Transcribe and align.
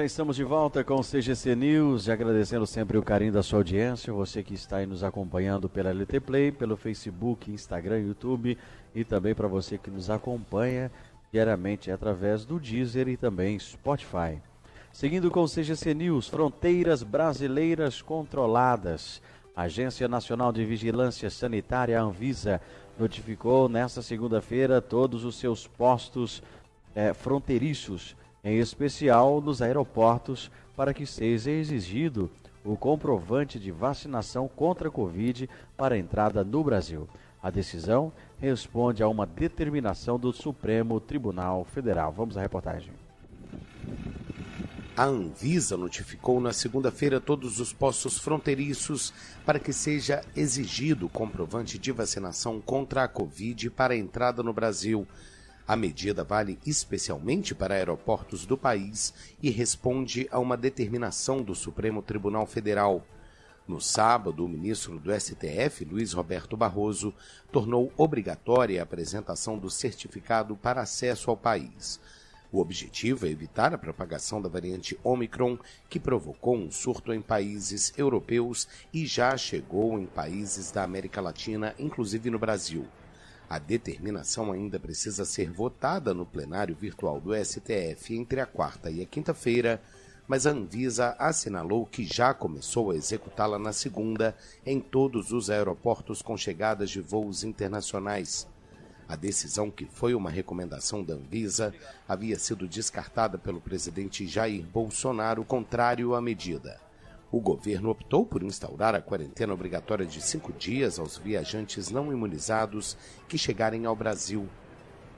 Já 0.00 0.06
estamos 0.06 0.34
de 0.34 0.44
volta 0.44 0.82
com 0.82 0.94
o 0.94 1.04
CGC 1.04 1.54
News, 1.54 2.08
agradecendo 2.08 2.66
sempre 2.66 2.96
o 2.96 3.02
carinho 3.02 3.34
da 3.34 3.42
sua 3.42 3.58
audiência, 3.58 4.10
você 4.10 4.42
que 4.42 4.54
está 4.54 4.78
aí 4.78 4.86
nos 4.86 5.04
acompanhando 5.04 5.68
pela 5.68 5.92
LT 5.92 6.20
Play, 6.20 6.50
pelo 6.50 6.74
Facebook, 6.74 7.50
Instagram, 7.50 7.98
YouTube 7.98 8.56
e 8.94 9.04
também 9.04 9.34
para 9.34 9.46
você 9.46 9.76
que 9.76 9.90
nos 9.90 10.08
acompanha 10.08 10.90
diariamente 11.30 11.90
através 11.90 12.46
do 12.46 12.58
Deezer 12.58 13.08
e 13.08 13.16
também 13.18 13.58
Spotify. 13.58 14.40
Seguindo 14.90 15.30
com 15.30 15.42
o 15.42 15.48
CGC 15.48 15.92
News, 15.92 16.28
fronteiras 16.28 17.02
brasileiras 17.02 18.00
controladas. 18.00 19.20
A 19.54 19.64
Agência 19.64 20.08
Nacional 20.08 20.50
de 20.50 20.64
Vigilância 20.64 21.28
Sanitária, 21.28 22.00
Anvisa, 22.00 22.58
notificou 22.98 23.68
nesta 23.68 24.00
segunda-feira 24.00 24.80
todos 24.80 25.26
os 25.26 25.38
seus 25.38 25.66
postos 25.66 26.42
eh, 26.94 27.12
fronteiriços 27.12 28.16
em 28.42 28.58
especial 28.58 29.40
nos 29.40 29.60
aeroportos, 29.60 30.50
para 30.76 30.94
que 30.94 31.04
seja 31.04 31.50
exigido 31.50 32.30
o 32.64 32.76
comprovante 32.76 33.58
de 33.58 33.70
vacinação 33.70 34.48
contra 34.48 34.88
a 34.88 34.90
Covid 34.90 35.48
para 35.76 35.94
a 35.94 35.98
entrada 35.98 36.44
no 36.44 36.62
Brasil. 36.62 37.08
A 37.42 37.50
decisão 37.50 38.12
responde 38.38 39.02
a 39.02 39.08
uma 39.08 39.26
determinação 39.26 40.18
do 40.18 40.32
Supremo 40.32 41.00
Tribunal 41.00 41.64
Federal. 41.64 42.12
Vamos 42.12 42.36
à 42.36 42.42
reportagem. 42.42 42.92
A 44.96 45.04
Anvisa 45.04 45.78
notificou 45.78 46.38
na 46.40 46.52
segunda-feira 46.52 47.18
todos 47.18 47.58
os 47.58 47.72
postos 47.72 48.18
fronteiriços 48.18 49.14
para 49.46 49.58
que 49.58 49.72
seja 49.72 50.22
exigido 50.36 51.08
comprovante 51.08 51.78
de 51.78 51.90
vacinação 51.90 52.60
contra 52.60 53.04
a 53.04 53.08
Covid 53.08 53.70
para 53.70 53.94
a 53.94 53.96
entrada 53.96 54.42
no 54.42 54.52
Brasil. 54.52 55.06
A 55.66 55.76
medida 55.76 56.24
vale 56.24 56.58
especialmente 56.66 57.54
para 57.54 57.74
aeroportos 57.74 58.44
do 58.44 58.58
país 58.58 59.14
e 59.42 59.50
responde 59.50 60.28
a 60.30 60.38
uma 60.38 60.56
determinação 60.56 61.42
do 61.42 61.54
Supremo 61.54 62.02
Tribunal 62.02 62.46
Federal. 62.46 63.06
No 63.68 63.80
sábado, 63.80 64.44
o 64.44 64.48
ministro 64.48 64.98
do 64.98 65.12
STF, 65.14 65.84
Luiz 65.84 66.12
Roberto 66.12 66.56
Barroso, 66.56 67.14
tornou 67.52 67.92
obrigatória 67.96 68.80
a 68.80 68.82
apresentação 68.82 69.56
do 69.56 69.70
certificado 69.70 70.56
para 70.56 70.80
acesso 70.80 71.30
ao 71.30 71.36
país. 71.36 72.00
O 72.52 72.58
objetivo 72.58 73.26
é 73.26 73.28
evitar 73.28 73.72
a 73.72 73.78
propagação 73.78 74.42
da 74.42 74.48
variante 74.48 74.98
Omicron, 75.04 75.56
que 75.88 76.00
provocou 76.00 76.56
um 76.56 76.68
surto 76.68 77.12
em 77.12 77.22
países 77.22 77.92
europeus 77.96 78.66
e 78.92 79.06
já 79.06 79.36
chegou 79.36 80.00
em 80.00 80.06
países 80.06 80.72
da 80.72 80.82
América 80.82 81.20
Latina, 81.20 81.72
inclusive 81.78 82.28
no 82.28 82.40
Brasil. 82.40 82.88
A 83.50 83.58
determinação 83.58 84.52
ainda 84.52 84.78
precisa 84.78 85.24
ser 85.24 85.50
votada 85.50 86.14
no 86.14 86.24
plenário 86.24 86.72
virtual 86.72 87.20
do 87.20 87.34
STF 87.34 88.14
entre 88.14 88.40
a 88.40 88.46
quarta 88.46 88.92
e 88.92 89.02
a 89.02 89.04
quinta-feira, 89.04 89.82
mas 90.28 90.46
a 90.46 90.50
Anvisa 90.50 91.16
assinalou 91.18 91.84
que 91.84 92.04
já 92.04 92.32
começou 92.32 92.92
a 92.92 92.94
executá-la 92.94 93.58
na 93.58 93.72
segunda 93.72 94.36
em 94.64 94.78
todos 94.78 95.32
os 95.32 95.50
aeroportos 95.50 96.22
com 96.22 96.36
chegadas 96.36 96.90
de 96.90 97.00
voos 97.00 97.42
internacionais. 97.42 98.46
A 99.08 99.16
decisão, 99.16 99.68
que 99.68 99.84
foi 99.84 100.14
uma 100.14 100.30
recomendação 100.30 101.02
da 101.02 101.14
Anvisa, 101.14 101.74
havia 102.08 102.38
sido 102.38 102.68
descartada 102.68 103.36
pelo 103.36 103.60
presidente 103.60 104.28
Jair 104.28 104.62
Bolsonaro, 104.62 105.44
contrário 105.44 106.14
à 106.14 106.20
medida 106.20 106.78
o 107.32 107.40
governo 107.40 107.90
optou 107.90 108.26
por 108.26 108.42
instaurar 108.42 108.94
a 108.94 109.00
quarentena 109.00 109.54
obrigatória 109.54 110.04
de 110.04 110.20
cinco 110.20 110.52
dias 110.52 110.98
aos 110.98 111.16
viajantes 111.16 111.90
não 111.90 112.12
imunizados 112.12 112.96
que 113.28 113.38
chegarem 113.38 113.86
ao 113.86 113.94
Brasil. 113.94 114.48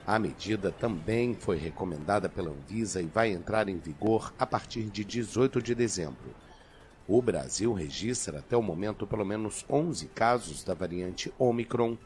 A 0.07 0.19
medida 0.19 0.71
também 0.71 1.35
foi 1.35 1.57
recomendada 1.57 2.29
pela 2.29 2.51
Anvisa 2.51 3.01
e 3.01 3.07
vai 3.07 3.31
entrar 3.31 3.69
em 3.69 3.79
vigor 3.79 4.35
a 4.39 4.45
partir 4.45 4.91
de 4.91 5.05
18 5.05 5.63
de 5.63 5.75
dezembro. 5.75 6.35
O 7.09 7.23
Brasil 7.23 7.73
registra 7.73 8.41
até 8.41 8.57
o 8.57 8.63
momento 8.63 9.07
pelo 9.07 9.25
menos 9.25 9.65
11 9.71 10.07
casos 10.09 10.63
da 10.63 10.75
variante 10.75 11.33
Omicron 11.39 11.97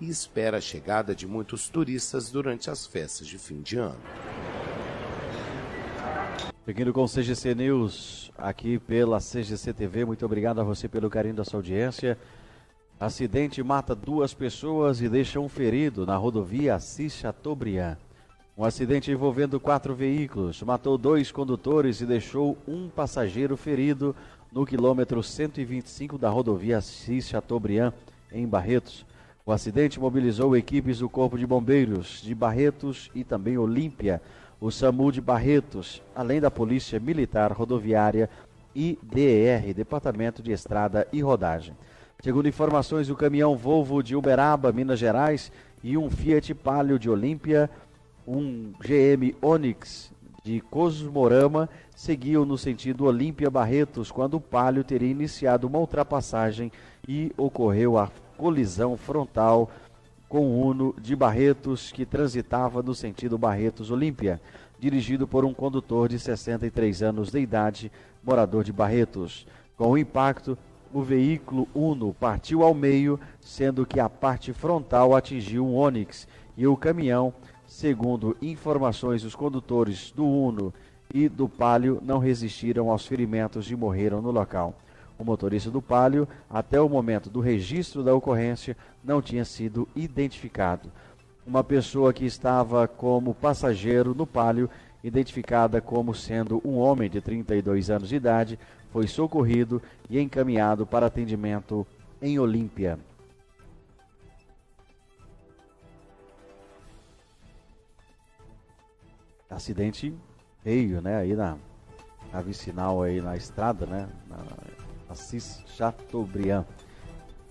e 0.00 0.08
espera 0.08 0.58
a 0.58 0.60
chegada 0.60 1.14
de 1.14 1.26
muitos 1.26 1.68
turistas 1.68 2.30
durante 2.30 2.70
as 2.70 2.86
festas 2.86 3.26
de 3.26 3.38
fim 3.38 3.62
de 3.62 3.78
ano. 3.78 4.00
Seguindo 6.64 6.92
com 6.92 7.04
o 7.04 7.08
CGC 7.08 7.54
News, 7.54 8.32
aqui 8.36 8.78
pela 8.78 9.18
CGC 9.18 9.72
TV, 9.72 10.04
muito 10.04 10.26
obrigado 10.26 10.60
a 10.60 10.64
você 10.64 10.88
pelo 10.88 11.08
carinho 11.08 11.34
da 11.34 11.44
sua 11.44 11.58
audiência. 11.58 12.18
Acidente 12.98 13.62
mata 13.62 13.94
duas 13.94 14.34
pessoas 14.34 15.00
e 15.00 15.08
deixa 15.08 15.38
um 15.38 15.48
ferido 15.48 16.04
na 16.06 16.16
rodovia 16.16 16.74
Assis 16.74 17.12
Chateaubriand. 17.12 17.96
Um 18.58 18.64
acidente 18.64 19.10
envolvendo 19.10 19.60
quatro 19.60 19.94
veículos 19.94 20.62
matou 20.62 20.96
dois 20.96 21.30
condutores 21.30 22.00
e 22.00 22.06
deixou 22.06 22.56
um 22.66 22.88
passageiro 22.88 23.56
ferido 23.56 24.16
no 24.50 24.64
quilômetro 24.64 25.22
125 25.22 26.16
da 26.16 26.30
rodovia 26.30 26.78
Assis 26.78 27.28
Chateaubriand, 27.28 27.92
em 28.32 28.46
Barretos. 28.46 29.04
O 29.44 29.52
acidente 29.52 30.00
mobilizou 30.00 30.56
equipes 30.56 30.98
do 31.00 31.08
Corpo 31.08 31.38
de 31.38 31.46
Bombeiros 31.46 32.22
de 32.22 32.34
Barretos 32.34 33.10
e 33.14 33.22
também 33.22 33.58
Olímpia 33.58 34.20
o 34.60 34.70
SAMU 34.70 35.12
de 35.12 35.20
Barretos, 35.20 36.02
além 36.14 36.40
da 36.40 36.50
Polícia 36.50 36.98
Militar 36.98 37.52
Rodoviária 37.52 38.28
e 38.74 38.98
DER, 39.02 39.74
Departamento 39.74 40.42
de 40.42 40.52
Estrada 40.52 41.06
e 41.12 41.20
Rodagem. 41.20 41.74
Segundo 42.22 42.48
informações, 42.48 43.10
o 43.10 43.16
caminhão 43.16 43.56
Volvo 43.56 44.02
de 44.02 44.16
Uberaba, 44.16 44.72
Minas 44.72 44.98
Gerais, 44.98 45.52
e 45.82 45.96
um 45.96 46.10
Fiat 46.10 46.54
Palio 46.54 46.98
de 46.98 47.08
Olímpia, 47.08 47.70
um 48.26 48.72
GM 48.80 49.34
Onix 49.40 50.10
de 50.42 50.60
Cosmorama, 50.60 51.68
seguiam 51.94 52.44
no 52.44 52.56
sentido 52.56 53.04
Olímpia 53.04 53.50
Barretos, 53.50 54.10
quando 54.10 54.34
o 54.34 54.40
Palio 54.40 54.82
teria 54.82 55.10
iniciado 55.10 55.66
uma 55.66 55.78
ultrapassagem 55.78 56.72
e 57.06 57.32
ocorreu 57.36 57.98
a 57.98 58.10
colisão 58.36 58.96
frontal 58.96 59.70
com 60.28 60.40
o 60.40 60.66
Uno 60.66 60.94
de 61.00 61.14
Barretos, 61.14 61.92
que 61.92 62.04
transitava 62.04 62.82
no 62.82 62.94
sentido 62.94 63.38
Barretos-Olímpia, 63.38 64.40
dirigido 64.78 65.26
por 65.26 65.44
um 65.44 65.54
condutor 65.54 66.08
de 66.08 66.18
63 66.18 67.02
anos 67.02 67.30
de 67.30 67.38
idade, 67.38 67.92
morador 68.22 68.64
de 68.64 68.72
Barretos. 68.72 69.46
Com 69.76 69.90
o 69.90 69.98
impacto, 69.98 70.58
o 70.92 71.02
veículo 71.02 71.68
Uno 71.74 72.14
partiu 72.14 72.62
ao 72.62 72.74
meio, 72.74 73.20
sendo 73.40 73.86
que 73.86 74.00
a 74.00 74.08
parte 74.08 74.52
frontal 74.52 75.14
atingiu 75.14 75.66
um 75.66 75.76
Onix 75.76 76.26
e 76.56 76.66
o 76.66 76.76
caminhão, 76.76 77.32
segundo 77.66 78.36
informações 78.40 79.22
dos 79.22 79.34
condutores 79.34 80.10
do 80.10 80.26
Uno 80.26 80.72
e 81.12 81.28
do 81.28 81.48
Palio, 81.48 82.00
não 82.02 82.18
resistiram 82.18 82.90
aos 82.90 83.06
ferimentos 83.06 83.70
e 83.70 83.76
morreram 83.76 84.20
no 84.20 84.30
local. 84.30 84.74
O 85.18 85.24
motorista 85.24 85.70
do 85.70 85.80
Palio, 85.80 86.28
até 86.48 86.80
o 86.80 86.88
momento 86.88 87.30
do 87.30 87.40
registro 87.40 88.02
da 88.02 88.14
ocorrência, 88.14 88.76
não 89.02 89.22
tinha 89.22 89.44
sido 89.44 89.88
identificado. 89.96 90.92
Uma 91.46 91.64
pessoa 91.64 92.12
que 92.12 92.24
estava 92.24 92.86
como 92.86 93.34
passageiro 93.34 94.14
no 94.14 94.26
Palio, 94.26 94.68
identificada 95.02 95.80
como 95.80 96.14
sendo 96.14 96.60
um 96.64 96.76
homem 96.76 97.08
de 97.08 97.20
32 97.20 97.88
anos 97.88 98.08
de 98.08 98.16
idade, 98.16 98.58
foi 98.90 99.06
socorrido 99.06 99.80
e 100.10 100.18
encaminhado 100.20 100.86
para 100.86 101.06
atendimento 101.06 101.86
em 102.20 102.38
Olímpia. 102.38 102.98
Acidente 109.48 110.14
feio, 110.62 111.00
né? 111.00 111.16
Aí 111.16 111.34
na, 111.34 111.56
na 112.32 112.42
vicinal 112.42 113.02
aí 113.02 113.20
na 113.20 113.36
estrada, 113.36 113.86
né? 113.86 114.08
Na, 114.28 114.44
Assis 115.16 115.62
Chateaubriand. 115.66 116.66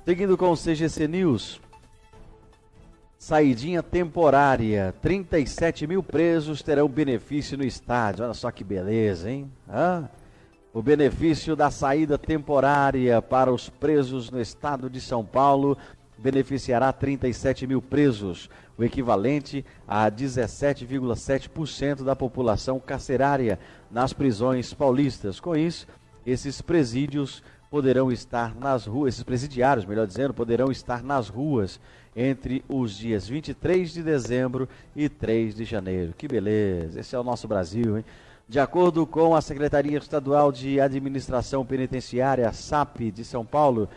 Seguindo 0.06 0.38
com 0.38 0.52
o 0.52 0.56
CGC 0.56 1.08
News. 1.08 1.60
Saidinha 3.18 3.82
temporária. 3.82 4.94
37 5.02 5.88
mil 5.88 6.04
presos 6.04 6.62
terão 6.62 6.88
benefício 6.88 7.58
no 7.58 7.66
estádio. 7.66 8.24
Olha 8.24 8.36
só 8.36 8.52
que 8.52 8.64
beleza, 8.64 9.32
hein? 9.32 9.52
Hã? 9.68 10.08
O 10.72 10.82
benefício 10.84 11.56
da 11.56 11.72
saída 11.72 12.20
temporária 12.20 13.20
para 13.20 13.52
os 13.52 13.68
presos 13.68 14.30
no 14.30 14.40
estado 14.40 14.88
de 14.88 15.02
São 15.02 15.26
Paulo 15.26 15.76
beneficiará 16.20 16.94
37 16.94 17.66
mil 17.66 17.82
presos, 17.82 18.50
o 18.78 18.84
equivalente 18.84 19.66
a 19.88 20.10
17,7% 20.10 22.04
da 22.04 22.16
população 22.16 22.80
carcerária 22.80 23.60
nas 23.90 24.14
prisões 24.14 24.74
paulistas. 24.74 25.40
Com 25.40 25.56
isso, 25.56 25.88
esses 26.26 26.62
presídios 26.62 27.44
poderão 27.75 28.10
estar 28.10 28.56
nas 28.56 28.86
ruas, 28.86 29.16
esses 29.16 29.24
presidiários, 29.24 29.86
melhor 29.86 30.07
dizendo, 30.07 30.33
poderão 30.33 30.72
estar 30.72 31.04
nas 31.04 31.27
ruas 31.27 31.77
entre 32.16 32.63
os 32.69 32.98
dias 32.98 33.27
23 33.27 33.92
de 33.92 34.01
dezembro 34.01 34.69
e 34.95 35.10
3 35.10 35.54
de 35.54 35.66
janeiro. 35.66 36.13
Que 36.18 36.25
beleza, 36.25 37.01
esse 37.01 37.13
é 37.13 37.19
o 37.19 37.24
nosso 37.24 37.50
Brasil, 37.50 37.98
hein? 37.98 38.06
De 38.48 38.62
acordo 38.62 39.06
com 39.06 39.36
a 39.36 39.42
Secretaria 39.42 39.98
Estadual 39.98 40.54
de 40.54 40.80
Administração 40.80 41.66
Penitenciária, 41.66 42.50
SAP 42.54 43.12
de 43.13 43.25
São 43.25 43.45
Paulo, 43.45 43.89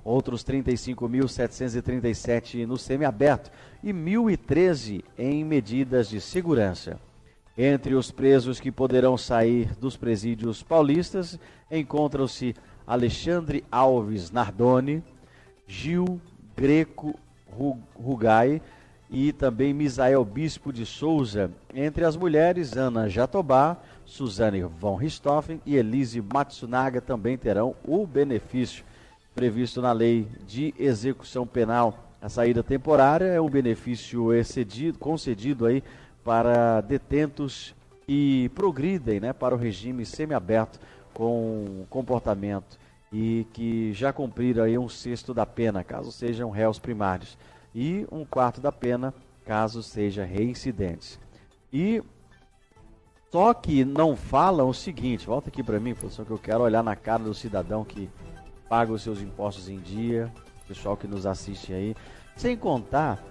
Outros 0.05 0.45
35.737 0.45 2.67
no 2.67 2.77
semiaberto 2.77 3.51
e 3.83 3.91
1.013 3.93 5.03
em 5.19 5.43
medidas 5.43 6.11
de 6.11 6.21
segurança. 6.21 7.01
Entre 7.57 7.95
os 7.95 8.11
presos 8.11 8.61
que 8.61 8.71
poderão 8.71 9.17
sair 9.17 9.75
dos 9.77 9.97
presídios 9.97 10.63
paulistas 10.63 11.39
encontram-se 11.71 12.55
Alexandre 12.87 13.65
Alves 13.73 14.31
Nardoni, 14.31 15.03
Gil 15.67 16.21
Greco 16.55 17.19
Rugai 17.97 18.61
e 19.09 19.33
também 19.33 19.73
Misael 19.73 20.23
Bispo 20.25 20.73
de 20.73 20.85
Souza. 20.85 21.51
Entre 21.73 22.05
as 22.05 22.17
mulheres, 22.17 22.77
Ana 22.77 23.09
Jatobá, 23.09 23.79
Suzane 24.05 24.63
von 24.63 24.97
Richthofen 24.97 25.63
e 25.65 25.77
Elise 25.77 26.21
Matsunaga 26.21 27.01
também 27.01 27.39
terão 27.39 27.75
o 27.85 28.07
benefício 28.07 28.85
previsto 29.35 29.83
na 29.83 29.93
lei 29.93 30.29
de 30.47 30.75
execução 30.79 31.47
penal. 31.47 31.99
A 32.23 32.29
saída 32.29 32.63
temporária 32.63 33.27
é 33.27 33.41
um 33.41 33.51
benefício 33.51 34.33
excedido, 34.33 34.99
concedido 34.99 35.67
aí 35.67 35.83
para 36.23 36.81
detentos 36.81 37.75
que 38.07 38.49
progridem 38.55 39.21
né, 39.21 39.33
para 39.33 39.55
o 39.55 39.59
regime 39.59 40.07
semiaberto 40.07 40.79
com 41.13 41.85
comportamento 41.91 42.79
e 43.13 43.47
que 43.53 43.93
já 43.93 44.13
cumpriram 44.13 44.65
aí 44.65 44.77
um 44.77 44.89
sexto 44.89 45.33
da 45.33 45.47
pena, 45.47 45.85
caso 45.85 46.11
sejam 46.11 46.51
réus 46.51 46.79
primários, 46.79 47.39
e 47.75 48.07
um 48.11 48.25
quarto 48.25 48.61
da 48.61 48.73
pena, 48.73 49.15
caso 49.45 49.83
seja 49.83 50.25
reincidentes. 50.25 51.19
E 51.73 52.03
só 53.31 53.55
que 53.55 53.85
não 53.85 54.17
falam 54.17 54.69
o 54.69 54.75
seguinte, 54.75 55.27
volta 55.27 55.49
aqui 55.49 55.63
para 55.63 55.79
mim, 55.79 55.95
posição 55.95 56.25
que 56.25 56.31
eu 56.31 56.39
quero 56.39 56.63
olhar 56.63 56.83
na 56.83 56.97
cara 56.97 57.23
do 57.23 57.35
cidadão 57.35 57.85
que 57.85 58.09
paga 58.69 58.93
os 58.93 59.03
seus 59.03 59.21
impostos 59.21 59.69
em 59.69 59.79
dia, 59.79 60.33
pessoal 60.67 60.97
que 60.97 61.07
nos 61.07 61.27
assiste 61.27 61.73
aí, 61.73 61.95
sem 62.37 62.57
contar 62.57 63.23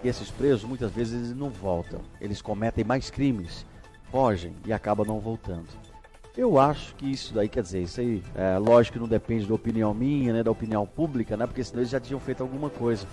que 0.00 0.08
esses 0.08 0.30
presos 0.30 0.64
muitas 0.64 0.90
vezes 0.90 1.14
eles 1.14 1.36
não 1.36 1.48
voltam, 1.48 2.00
eles 2.20 2.42
cometem 2.42 2.84
mais 2.84 3.10
crimes, 3.10 3.64
fogem 4.10 4.54
e 4.66 4.72
acabam 4.72 5.06
não 5.06 5.20
voltando. 5.20 5.68
Eu 6.36 6.58
acho 6.58 6.94
que 6.94 7.10
isso 7.10 7.34
daí, 7.34 7.48
quer 7.48 7.62
dizer, 7.62 7.82
isso 7.82 8.00
aí, 8.00 8.22
é, 8.34 8.56
lógico 8.56 8.94
que 8.94 9.00
não 9.00 9.08
depende 9.08 9.46
da 9.46 9.54
opinião 9.54 9.92
minha, 9.92 10.32
né, 10.32 10.42
da 10.42 10.50
opinião 10.50 10.86
pública, 10.86 11.36
né, 11.36 11.46
porque 11.46 11.62
senão 11.62 11.80
eles 11.80 11.90
já 11.90 12.00
tinham 12.00 12.18
feito 12.18 12.42
alguma 12.42 12.70
coisa. 12.70 13.06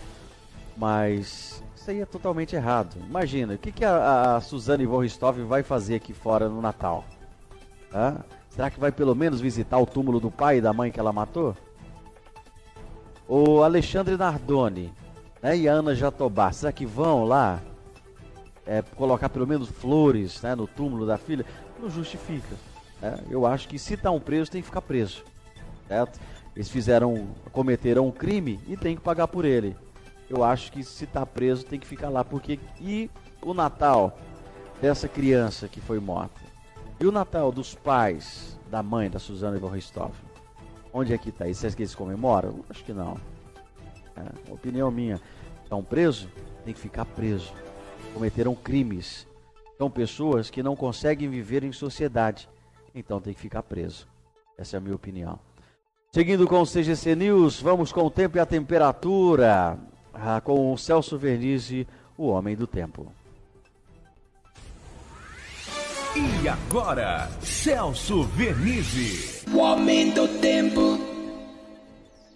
Mas 0.77 1.61
isso 1.75 1.91
aí 1.91 1.99
é 1.99 2.05
totalmente 2.05 2.55
errado. 2.55 2.95
Imagina, 3.05 3.55
o 3.55 3.57
que, 3.57 3.71
que 3.71 3.83
a, 3.83 4.37
a 4.37 4.41
Suzane 4.41 4.85
von 4.85 4.99
Ristoff 4.99 5.41
vai 5.41 5.63
fazer 5.63 5.95
aqui 5.95 6.13
fora 6.13 6.47
no 6.47 6.61
Natal? 6.61 7.03
Hã? 7.93 8.23
Será 8.49 8.69
que 8.69 8.79
vai 8.79 8.91
pelo 8.91 9.13
menos 9.13 9.41
visitar 9.41 9.77
o 9.77 9.85
túmulo 9.85 10.19
do 10.19 10.31
pai 10.31 10.57
e 10.57 10.61
da 10.61 10.71
mãe 10.71 10.89
que 10.91 10.99
ela 10.99 11.11
matou? 11.11 11.55
O 13.31 13.61
Alexandre 13.61 14.17
Nardoni 14.17 14.91
né, 15.39 15.55
e 15.55 15.69
a 15.69 15.73
Ana 15.73 15.93
Jatobá, 15.93 16.51
será 16.51 16.71
que 16.71 16.83
vão 16.83 17.25
lá 17.25 17.61
é, 18.65 18.81
colocar 18.81 19.29
pelo 19.29 19.45
menos 19.45 19.69
flores 19.69 20.41
né, 20.41 20.55
no 20.55 20.65
túmulo 20.65 21.05
da 21.05 21.15
filha? 21.15 21.45
Não 21.79 21.91
justifica. 21.91 22.55
Né? 22.99 23.19
Eu 23.29 23.45
acho 23.45 23.67
que 23.67 23.77
se 23.77 23.93
está 23.93 24.09
um 24.09 24.19
preso, 24.19 24.49
tem 24.49 24.61
que 24.61 24.67
ficar 24.67 24.81
preso. 24.81 25.23
Certo? 25.87 26.19
Eles 26.55 26.69
fizeram, 26.69 27.27
cometeram 27.51 28.07
um 28.07 28.11
crime 28.11 28.59
e 28.67 28.75
tem 28.75 28.95
que 28.95 29.01
pagar 29.03 29.27
por 29.27 29.45
ele. 29.45 29.77
Eu 30.27 30.43
acho 30.43 30.71
que 30.71 30.83
se 30.83 31.03
está 31.03 31.23
preso, 31.23 31.63
tem 31.63 31.79
que 31.79 31.85
ficar 31.85 32.09
lá. 32.09 32.25
Porque 32.25 32.59
e 32.81 33.11
o 33.43 33.53
Natal 33.53 34.17
dessa 34.81 35.07
criança 35.07 35.67
que 35.67 35.79
foi 35.79 35.99
morta? 35.99 36.41
E 36.99 37.05
o 37.05 37.11
Natal 37.11 37.51
dos 37.51 37.75
pais 37.75 38.57
da 38.71 38.81
mãe 38.81 39.07
da 39.07 39.19
Suzana 39.19 39.59
von 39.59 39.69
Richthofen? 39.69 40.28
Onde 40.93 41.13
é 41.13 41.17
que 41.17 41.29
está? 41.29 41.47
Isso 41.47 41.65
é 41.65 41.71
que 41.71 41.83
eles 41.83 41.95
comemoram? 41.95 42.63
Acho 42.69 42.83
que 42.83 42.93
não. 42.93 43.17
É, 44.15 44.51
opinião 44.51 44.89
minha. 44.89 45.19
Estão 45.63 45.83
presos? 45.83 46.27
Tem 46.65 46.73
que 46.73 46.79
ficar 46.79 47.05
preso. 47.05 47.53
Cometeram 48.13 48.55
crimes. 48.55 49.27
São 49.77 49.89
pessoas 49.89 50.49
que 50.49 50.63
não 50.63 50.75
conseguem 50.75 51.29
viver 51.29 51.63
em 51.63 51.71
sociedade. 51.71 52.49
Então 52.93 53.21
tem 53.21 53.33
que 53.33 53.39
ficar 53.39 53.63
preso. 53.63 54.07
Essa 54.57 54.75
é 54.75 54.79
a 54.79 54.81
minha 54.81 54.95
opinião. 54.95 55.39
Seguindo 56.11 56.47
com 56.47 56.59
o 56.59 56.65
CGC 56.65 57.15
News, 57.15 57.61
vamos 57.61 57.91
com 57.91 58.01
o 58.01 58.09
tempo 58.09 58.37
e 58.37 58.39
a 58.39 58.45
temperatura. 58.45 59.77
Ah, 60.13 60.41
com 60.41 60.73
o 60.73 60.77
Celso 60.77 61.17
Vernizzi, 61.17 61.87
o 62.17 62.27
homem 62.27 62.55
do 62.55 62.65
tempo. 62.65 63.11
E 66.15 66.47
agora, 66.47 67.29
Celso 67.39 68.23
Vernizzi. 68.23 69.43
O 69.53 69.57
homem 69.57 70.09
do 70.09 70.27
tempo. 70.39 70.99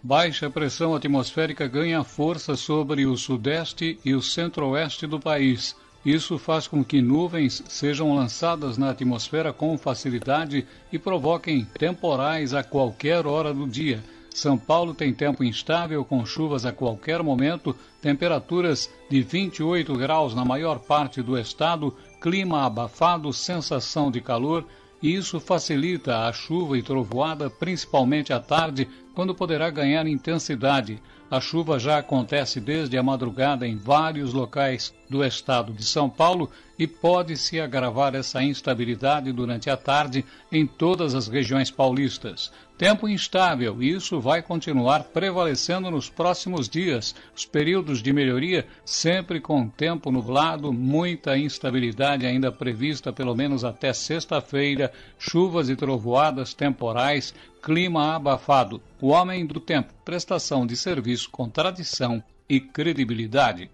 Baixa 0.01 0.47
pressão 0.47 0.93
atmosférica 0.93 1.67
ganha 1.67 2.03
força 2.03 2.55
sobre 2.55 3.07
o 3.07 3.17
sudeste 3.17 3.99
e 4.05 4.13
o 4.13 4.21
centro-oeste 4.21 5.07
do 5.07 5.19
país. 5.19 5.75
Isso 6.05 6.37
faz 6.37 6.67
com 6.67 6.83
que 6.83 7.01
nuvens 7.01 7.63
sejam 7.67 8.15
lançadas 8.15 8.77
na 8.77 8.91
atmosfera 8.91 9.51
com 9.51 9.75
facilidade 9.75 10.67
e 10.91 10.99
provoquem 10.99 11.65
temporais 11.79 12.53
a 12.53 12.63
qualquer 12.63 13.25
hora 13.25 13.51
do 13.51 13.67
dia. 13.67 14.03
São 14.33 14.57
Paulo 14.57 14.95
tem 14.95 15.13
tempo 15.13 15.43
instável 15.43 16.03
com 16.03 16.25
chuvas 16.25 16.65
a 16.65 16.71
qualquer 16.71 17.21
momento, 17.21 17.75
temperaturas 18.01 18.89
de 19.09 19.21
28 19.21 19.95
graus 19.95 20.33
na 20.33 20.43
maior 20.43 20.79
parte 20.79 21.21
do 21.21 21.37
estado, 21.37 21.95
clima 22.23 22.65
abafado, 22.65 23.33
sensação 23.33 24.09
de 24.09 24.21
calor, 24.21 24.65
e 25.01 25.13
isso 25.13 25.41
facilita 25.41 26.19
a 26.19 26.31
chuva 26.31 26.77
e 26.77 26.81
trovoada, 26.81 27.49
principalmente 27.49 28.31
à 28.31 28.39
tarde, 28.39 28.87
quando 29.13 29.35
poderá 29.35 29.69
ganhar 29.69 30.07
intensidade. 30.07 31.03
A 31.33 31.41
chuva 31.41 31.79
já 31.79 31.97
acontece 31.97 32.61
desde 32.61 32.95
a 32.95 33.01
madrugada 33.01 33.67
em 33.67 33.75
vários 33.75 34.33
locais 34.33 34.93
do 35.09 35.25
estado 35.25 35.73
de 35.73 35.83
São 35.83 36.07
Paulo 36.07 36.47
e 36.77 36.85
pode 36.85 37.35
se 37.37 37.59
agravar 37.59 38.13
essa 38.13 38.43
instabilidade 38.43 39.31
durante 39.31 39.67
a 39.67 39.75
tarde 39.75 40.23
em 40.51 40.67
todas 40.67 41.15
as 41.15 41.27
regiões 41.27 41.71
paulistas. 41.71 42.51
Tempo 42.77 43.09
instável, 43.09 43.81
e 43.81 43.89
isso 43.89 44.21
vai 44.21 44.43
continuar 44.43 45.05
prevalecendo 45.05 45.89
nos 45.89 46.07
próximos 46.07 46.69
dias. 46.69 47.15
Os 47.35 47.47
períodos 47.47 48.03
de 48.03 48.13
melhoria 48.13 48.67
sempre 48.85 49.41
com 49.41 49.67
tempo 49.67 50.11
nublado, 50.11 50.71
muita 50.71 51.35
instabilidade 51.35 52.27
ainda 52.27 52.51
prevista 52.51 53.11
pelo 53.11 53.33
menos 53.33 53.63
até 53.63 53.91
sexta-feira, 53.91 54.91
chuvas 55.17 55.67
e 55.67 55.75
trovoadas 55.75 56.53
temporais, 56.53 57.33
clima 57.63 58.13
abafado. 58.13 58.81
O 59.01 59.07
homem 59.07 59.45
do 59.45 59.57
tempo, 59.57 59.93
prestação 60.03 60.67
de 60.67 60.75
serviço 60.75 61.31
com 61.31 61.47
tradição 61.49 62.21
e 62.47 62.59
credibilidade. 62.59 63.71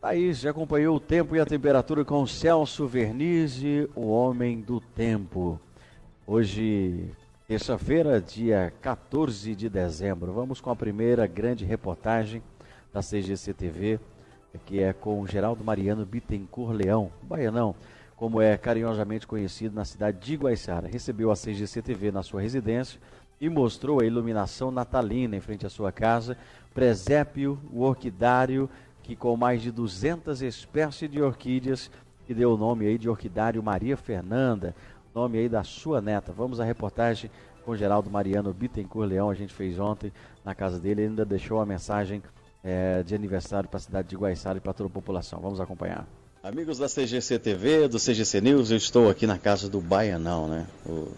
Thaís 0.00 0.44
acompanhou 0.46 0.96
o 0.96 1.00
tempo 1.00 1.36
e 1.36 1.40
a 1.40 1.44
temperatura 1.44 2.02
com 2.02 2.26
Celso 2.26 2.86
Vernizzi, 2.86 3.86
o 3.94 4.08
homem 4.08 4.62
do 4.62 4.80
tempo. 4.80 5.60
Hoje, 6.26 7.10
terça-feira, 7.46 8.22
dia 8.22 8.72
14 8.80 9.54
de 9.54 9.68
dezembro, 9.68 10.32
vamos 10.32 10.58
com 10.58 10.70
a 10.70 10.76
primeira 10.76 11.26
grande 11.26 11.62
reportagem 11.62 12.42
da 12.90 13.00
CGC 13.00 13.52
TV, 13.52 14.00
que 14.64 14.80
é 14.80 14.94
com 14.94 15.26
Geraldo 15.26 15.62
Mariano 15.62 16.06
Bittencourt 16.06 16.74
Leão, 16.74 17.12
baianão, 17.22 17.74
como 18.16 18.40
é 18.40 18.56
carinhosamente 18.56 19.26
conhecido 19.26 19.74
na 19.74 19.84
cidade 19.84 20.18
de 20.18 20.36
Guaiçara. 20.36 20.88
Recebeu 20.88 21.30
a 21.30 21.36
CGC 21.36 21.82
TV 21.82 22.10
na 22.10 22.22
sua 22.22 22.40
residência 22.40 22.98
e 23.38 23.48
mostrou 23.50 24.00
a 24.00 24.06
iluminação 24.06 24.70
natalina 24.70 25.36
em 25.36 25.40
frente 25.40 25.66
à 25.66 25.68
sua 25.68 25.92
casa, 25.92 26.36
presépio, 26.72 27.60
o 27.70 27.82
orquidário 27.82 28.68
que 29.02 29.14
com 29.14 29.36
mais 29.36 29.62
de 29.62 29.70
200 29.70 30.42
espécies 30.42 31.08
de 31.08 31.22
orquídeas, 31.22 31.90
que 32.26 32.34
deu 32.34 32.54
o 32.54 32.56
nome 32.56 32.86
aí 32.86 32.98
de 32.98 33.08
Orquidário 33.08 33.62
Maria 33.62 33.96
Fernanda, 33.96 34.74
nome 35.14 35.38
aí 35.38 35.48
da 35.48 35.62
sua 35.62 36.00
neta. 36.00 36.32
Vamos 36.32 36.58
à 36.58 36.64
reportagem 36.64 37.30
com 37.64 37.76
Geraldo 37.76 38.10
Mariano 38.10 38.52
Bittencourt 38.52 39.08
Leão, 39.08 39.30
a 39.30 39.34
gente 39.34 39.54
fez 39.54 39.78
ontem 39.78 40.12
na 40.44 40.56
casa 40.56 40.80
dele, 40.80 41.02
ele 41.02 41.10
ainda 41.10 41.24
deixou 41.24 41.60
a 41.60 41.66
mensagem 41.66 42.20
é, 42.64 43.02
de 43.04 43.14
aniversário 43.14 43.68
para 43.68 43.76
a 43.76 43.80
cidade 43.80 44.08
de 44.08 44.16
Guaiçara 44.16 44.58
e 44.58 44.60
para 44.60 44.72
toda 44.72 44.88
a 44.88 44.92
população. 44.92 45.38
Vamos 45.40 45.60
acompanhar. 45.60 46.04
Amigos 46.46 46.78
da 46.78 46.86
CGC 46.86 47.40
TV, 47.40 47.88
do 47.88 47.98
CGC 47.98 48.40
News, 48.40 48.70
eu 48.70 48.76
estou 48.76 49.10
aqui 49.10 49.26
na 49.26 49.36
casa 49.36 49.68
do 49.68 49.80
Baianão, 49.80 50.46
né? 50.46 50.64
O 50.88 51.08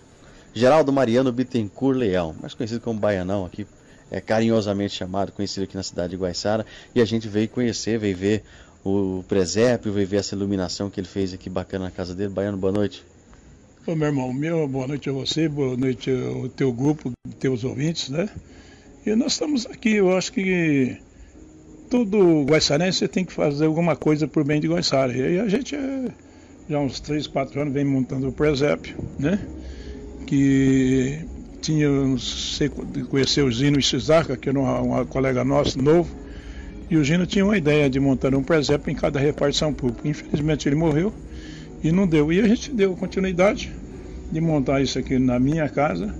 Geraldo 0.54 0.90
Mariano 0.90 1.30
Bittencourt 1.30 1.98
Leão, 1.98 2.34
mais 2.40 2.54
conhecido 2.54 2.80
como 2.80 2.98
Baianão 2.98 3.44
aqui 3.44 3.66
é 4.10 4.22
carinhosamente 4.22 4.94
chamado, 4.94 5.30
conhecido 5.30 5.64
aqui 5.64 5.76
na 5.76 5.82
cidade 5.82 6.12
de 6.12 6.16
Guaiçara, 6.16 6.64
e 6.94 7.02
a 7.02 7.04
gente 7.04 7.28
veio 7.28 7.46
conhecer, 7.46 7.98
veio 7.98 8.16
ver 8.16 8.42
o 8.82 9.22
presépio, 9.28 9.92
veio 9.92 10.08
ver 10.08 10.16
essa 10.16 10.34
iluminação 10.34 10.88
que 10.88 10.98
ele 10.98 11.06
fez 11.06 11.34
aqui 11.34 11.50
bacana 11.50 11.84
na 11.84 11.90
casa 11.90 12.14
dele. 12.14 12.30
Baiano, 12.30 12.56
boa 12.56 12.72
noite. 12.72 13.04
Ô, 13.86 13.94
meu 13.94 14.08
irmão, 14.08 14.32
meu, 14.32 14.66
boa 14.66 14.86
noite 14.86 15.10
a 15.10 15.12
você, 15.12 15.46
boa 15.46 15.76
noite 15.76 16.10
ao 16.10 16.48
teu 16.48 16.72
grupo, 16.72 17.12
teus 17.38 17.64
ouvintes, 17.64 18.08
né? 18.08 18.30
E 19.04 19.14
nós 19.14 19.32
estamos 19.32 19.66
aqui, 19.66 19.92
eu 19.96 20.16
acho 20.16 20.32
que 20.32 20.96
todo 21.88 22.44
guaiçarense 22.44 23.06
tem 23.08 23.24
que 23.24 23.32
fazer 23.32 23.66
alguma 23.66 23.96
coisa 23.96 24.28
por 24.28 24.44
bem 24.44 24.60
de 24.60 24.68
Guaiçara. 24.68 25.16
E 25.16 25.38
a 25.38 25.48
gente 25.48 25.74
é, 25.74 26.08
já 26.68 26.78
há 26.78 26.80
uns 26.80 27.00
3, 27.00 27.26
4 27.26 27.60
anos 27.60 27.74
vem 27.74 27.84
montando 27.84 28.28
o 28.28 28.32
presépio, 28.32 28.96
né? 29.18 29.38
Que 30.26 31.20
tinha, 31.60 31.88
você 31.90 32.68
conheceu 33.08 33.46
o 33.46 33.52
Zino 33.52 33.78
Ishizaga, 33.78 34.36
que 34.36 34.48
era 34.48 34.58
um, 34.58 35.00
um 35.00 35.04
colega 35.06 35.44
nosso, 35.44 35.80
novo, 35.80 36.08
e 36.90 36.96
o 36.96 37.04
Gino 37.04 37.26
tinha 37.26 37.44
uma 37.44 37.56
ideia 37.56 37.88
de 37.90 38.00
montar 38.00 38.34
um 38.34 38.42
presépio 38.42 38.90
em 38.90 38.94
cada 38.94 39.20
repartição 39.20 39.74
pública. 39.74 40.08
Infelizmente 40.08 40.68
ele 40.68 40.76
morreu 40.76 41.12
e 41.82 41.92
não 41.92 42.06
deu. 42.06 42.32
E 42.32 42.40
a 42.40 42.48
gente 42.48 42.72
deu 42.72 42.96
continuidade 42.96 43.70
de 44.32 44.40
montar 44.40 44.80
isso 44.80 44.98
aqui 44.98 45.18
na 45.18 45.38
minha 45.38 45.68
casa. 45.68 46.14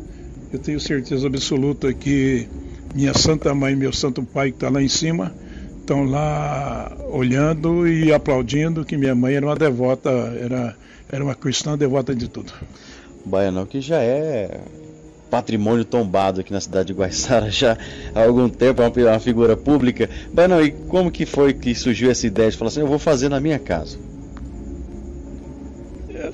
Eu 0.52 0.58
tenho 0.58 0.78
certeza 0.78 1.26
absoluta 1.26 1.92
que 1.92 2.46
minha 2.94 3.14
Santa 3.14 3.54
Mãe 3.54 3.72
e 3.72 3.76
meu 3.76 3.92
Santo 3.92 4.22
Pai, 4.22 4.50
que 4.50 4.56
está 4.56 4.68
lá 4.68 4.82
em 4.82 4.88
cima, 4.88 5.34
estão 5.88 6.04
lá 6.04 6.92
olhando 7.10 7.88
e 7.88 8.12
aplaudindo 8.12 8.84
que 8.84 8.94
minha 8.94 9.14
mãe 9.14 9.34
era 9.34 9.46
uma 9.46 9.56
devota, 9.56 10.10
era, 10.10 10.76
era 11.10 11.24
uma 11.24 11.34
cristã 11.34 11.78
devota 11.78 12.14
de 12.14 12.28
tudo. 12.28 12.52
Baianão 13.24 13.64
que 13.64 13.80
já 13.80 14.02
é 14.02 14.60
patrimônio 15.30 15.86
tombado 15.86 16.42
aqui 16.42 16.52
na 16.52 16.60
cidade 16.60 16.88
de 16.88 16.92
Guaiçara 16.92 17.50
já 17.50 17.78
há 18.14 18.22
algum 18.22 18.50
tempo, 18.50 18.82
é 18.82 19.10
uma, 19.10 19.18
figura 19.18 19.56
pública. 19.56 20.10
Baianão, 20.30 20.62
e 20.62 20.72
como 20.72 21.10
que 21.10 21.24
foi 21.24 21.54
que 21.54 21.74
surgiu 21.74 22.10
essa 22.10 22.26
ideia 22.26 22.50
de 22.50 22.58
falar 22.58 22.68
assim, 22.68 22.80
eu 22.80 22.86
vou 22.86 22.98
fazer 22.98 23.30
na 23.30 23.40
minha 23.40 23.58
casa? 23.58 23.98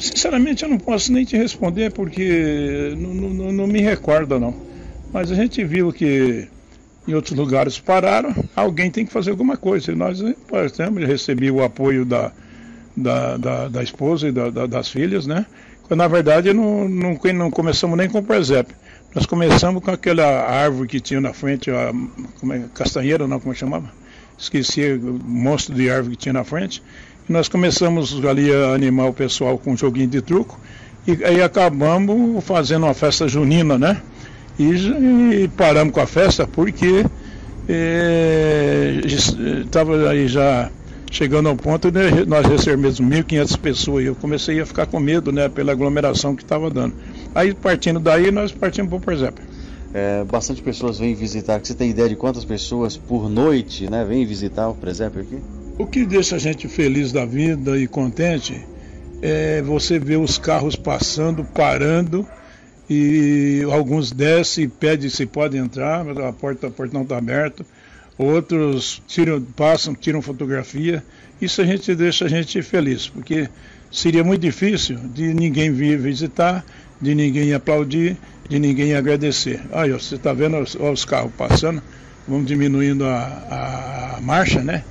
Sinceramente, 0.01 0.65
eu 0.65 0.69
não 0.69 0.79
posso 0.79 1.13
nem 1.13 1.25
te 1.25 1.37
responder 1.37 1.93
porque 1.93 2.93
não, 2.99 3.15
não, 3.15 3.53
não 3.53 3.67
me 3.69 3.81
recordo, 3.81 4.41
não. 4.41 4.53
Mas 5.13 5.31
a 5.31 5.35
gente 5.37 5.63
viu 5.63 5.93
que 5.93 6.49
em 7.07 7.15
outros 7.15 7.37
lugares 7.37 7.79
pararam, 7.79 8.35
alguém 8.57 8.91
tem 8.91 9.05
que 9.05 9.13
fazer 9.13 9.31
alguma 9.31 9.57
coisa. 9.57 9.93
E 9.93 9.95
nós, 9.95 10.21
exemplo, 10.21 11.07
recebi 11.07 11.51
o 11.51 11.63
apoio 11.63 12.05
da, 12.05 12.33
da, 12.97 13.37
da, 13.37 13.69
da 13.69 13.83
esposa 13.83 14.29
e 14.29 14.33
da, 14.33 14.51
da, 14.51 14.67
das 14.67 14.89
filhas, 14.89 15.27
né? 15.27 15.47
Quando, 15.83 15.99
na 15.99 16.09
verdade, 16.09 16.53
não, 16.53 16.89
não, 16.89 17.19
não 17.35 17.51
começamos 17.51 17.97
nem 17.99 18.09
com 18.09 18.19
o 18.19 18.23
presépio. 18.23 18.75
Nós 19.15 19.27
começamos 19.27 19.83
com 19.83 19.91
aquela 19.91 20.25
árvore 20.25 20.89
que 20.89 21.01
tinha 21.01 21.21
na 21.21 21.33
frente, 21.33 21.71
a 21.71 21.93
como 22.41 22.53
é, 22.53 22.65
castanheira, 22.75 23.29
não, 23.29 23.39
como 23.39 23.53
é 23.53 23.57
chamava? 23.57 23.93
Esqueci 24.37 24.95
o 24.95 25.21
monstro 25.25 25.75
de 25.75 25.89
árvore 25.89 26.17
que 26.17 26.23
tinha 26.23 26.33
na 26.33 26.43
frente. 26.43 26.83
Nós 27.29 27.49
começamos 27.49 28.25
ali 28.25 28.53
a 28.53 28.75
animar 28.75 29.09
o 29.09 29.13
pessoal 29.13 29.57
com 29.57 29.73
um 29.73 29.77
joguinho 29.77 30.09
de 30.09 30.21
truco 30.21 30.59
e 31.07 31.23
aí 31.25 31.43
acabamos 31.43 32.43
fazendo 32.45 32.85
uma 32.85 32.95
festa 32.95 33.29
junina, 33.29 33.79
né? 33.79 34.03
E, 34.59 35.45
e 35.45 35.49
paramos 35.57 35.93
com 35.93 36.01
a 36.01 36.07
festa 36.07 36.47
porque 36.47 37.05
estava 39.65 39.97
é, 39.97 40.09
aí 40.11 40.29
já 40.29 40.71
chegando 41.11 41.49
ao 41.49 41.57
ponto 41.57 41.91
de 41.91 42.27
nós 42.27 42.45
recebermos 42.47 43.01
1.500 43.01 43.59
pessoas 43.59 44.05
e 44.05 44.07
eu 44.09 44.15
comecei 44.17 44.61
a 44.61 44.67
ficar 44.67 44.87
com 44.87 44.99
medo, 44.99 45.31
né, 45.31 45.49
pela 45.49 45.73
aglomeração 45.73 46.35
que 46.35 46.43
estava 46.43 46.69
dando. 46.69 46.95
Aí 47.35 47.55
partindo 47.55 48.01
daí 48.01 48.31
nós 48.31 48.53
partimos 48.53 48.89
para 48.91 48.99
o 48.99 49.01
presépio. 49.01 49.45
É, 49.93 50.25
bastante 50.25 50.61
pessoas 50.61 50.99
vêm 50.99 51.15
visitar. 51.15 51.61
Você 51.63 51.73
tem 51.73 51.91
ideia 51.91 52.09
de 52.09 52.17
quantas 52.17 52.45
pessoas 52.45 52.97
por 52.97 53.31
noite, 53.31 53.89
né, 53.89 54.05
vêm 54.05 54.27
visitar 54.27 54.69
o 54.69 54.75
presépio 54.75 55.21
aqui? 55.21 55.39
O 55.79 55.87
que 55.87 56.05
deixa 56.05 56.35
a 56.35 56.39
gente 56.39 56.67
feliz 56.67 57.13
da 57.13 57.25
vida 57.25 57.79
e 57.79 57.87
contente 57.87 58.67
é 59.23 59.63
você 59.63 59.99
ver 59.99 60.17
os 60.17 60.37
carros 60.37 60.75
passando, 60.75 61.45
parando, 61.45 62.27
e 62.95 63.63
alguns 63.73 64.13
descem 64.13 64.65
e 64.65 64.69
pedem 64.69 65.09
se 65.09 65.27
pode 65.27 65.57
entrar, 65.57 66.07
a 66.09 66.33
porta, 66.33 66.69
o 66.69 66.71
portão 66.71 67.03
está 67.03 67.19
aberto, 67.19 67.65
outros 68.17 69.03
tiram, 69.07 69.41
passam, 69.41 69.95
tiram 69.95 70.23
fotografia. 70.23 71.03
Isso 71.41 71.61
a 71.61 71.65
gente 71.65 71.95
deixa 71.95 72.27
a 72.27 72.29
gente 72.29 72.63
feliz, 72.63 73.09
porque 73.09 73.49
seria 73.91 74.23
muito 74.23 74.41
difícil 74.41 74.97
de 75.13 75.35
ninguém 75.35 75.73
vir 75.73 75.99
visitar, 75.99 76.65
de 77.01 77.15
ninguém 77.15 77.53
aplaudir, 77.53 78.17
de 78.49 78.59
ninguém 78.59 78.95
agradecer. 78.95 79.61
Aí, 79.73 79.91
você 79.91 80.15
está 80.15 80.33
vendo 80.33 80.59
os, 80.59 80.75
os, 80.75 81.05
carros 81.05 81.33
passando, 81.37 81.83
vamos 82.29 82.47
diminuindo 82.47 83.05
a, 83.05 84.17
a 84.17 84.21
marcha, 84.21 84.63
né? 84.63 84.85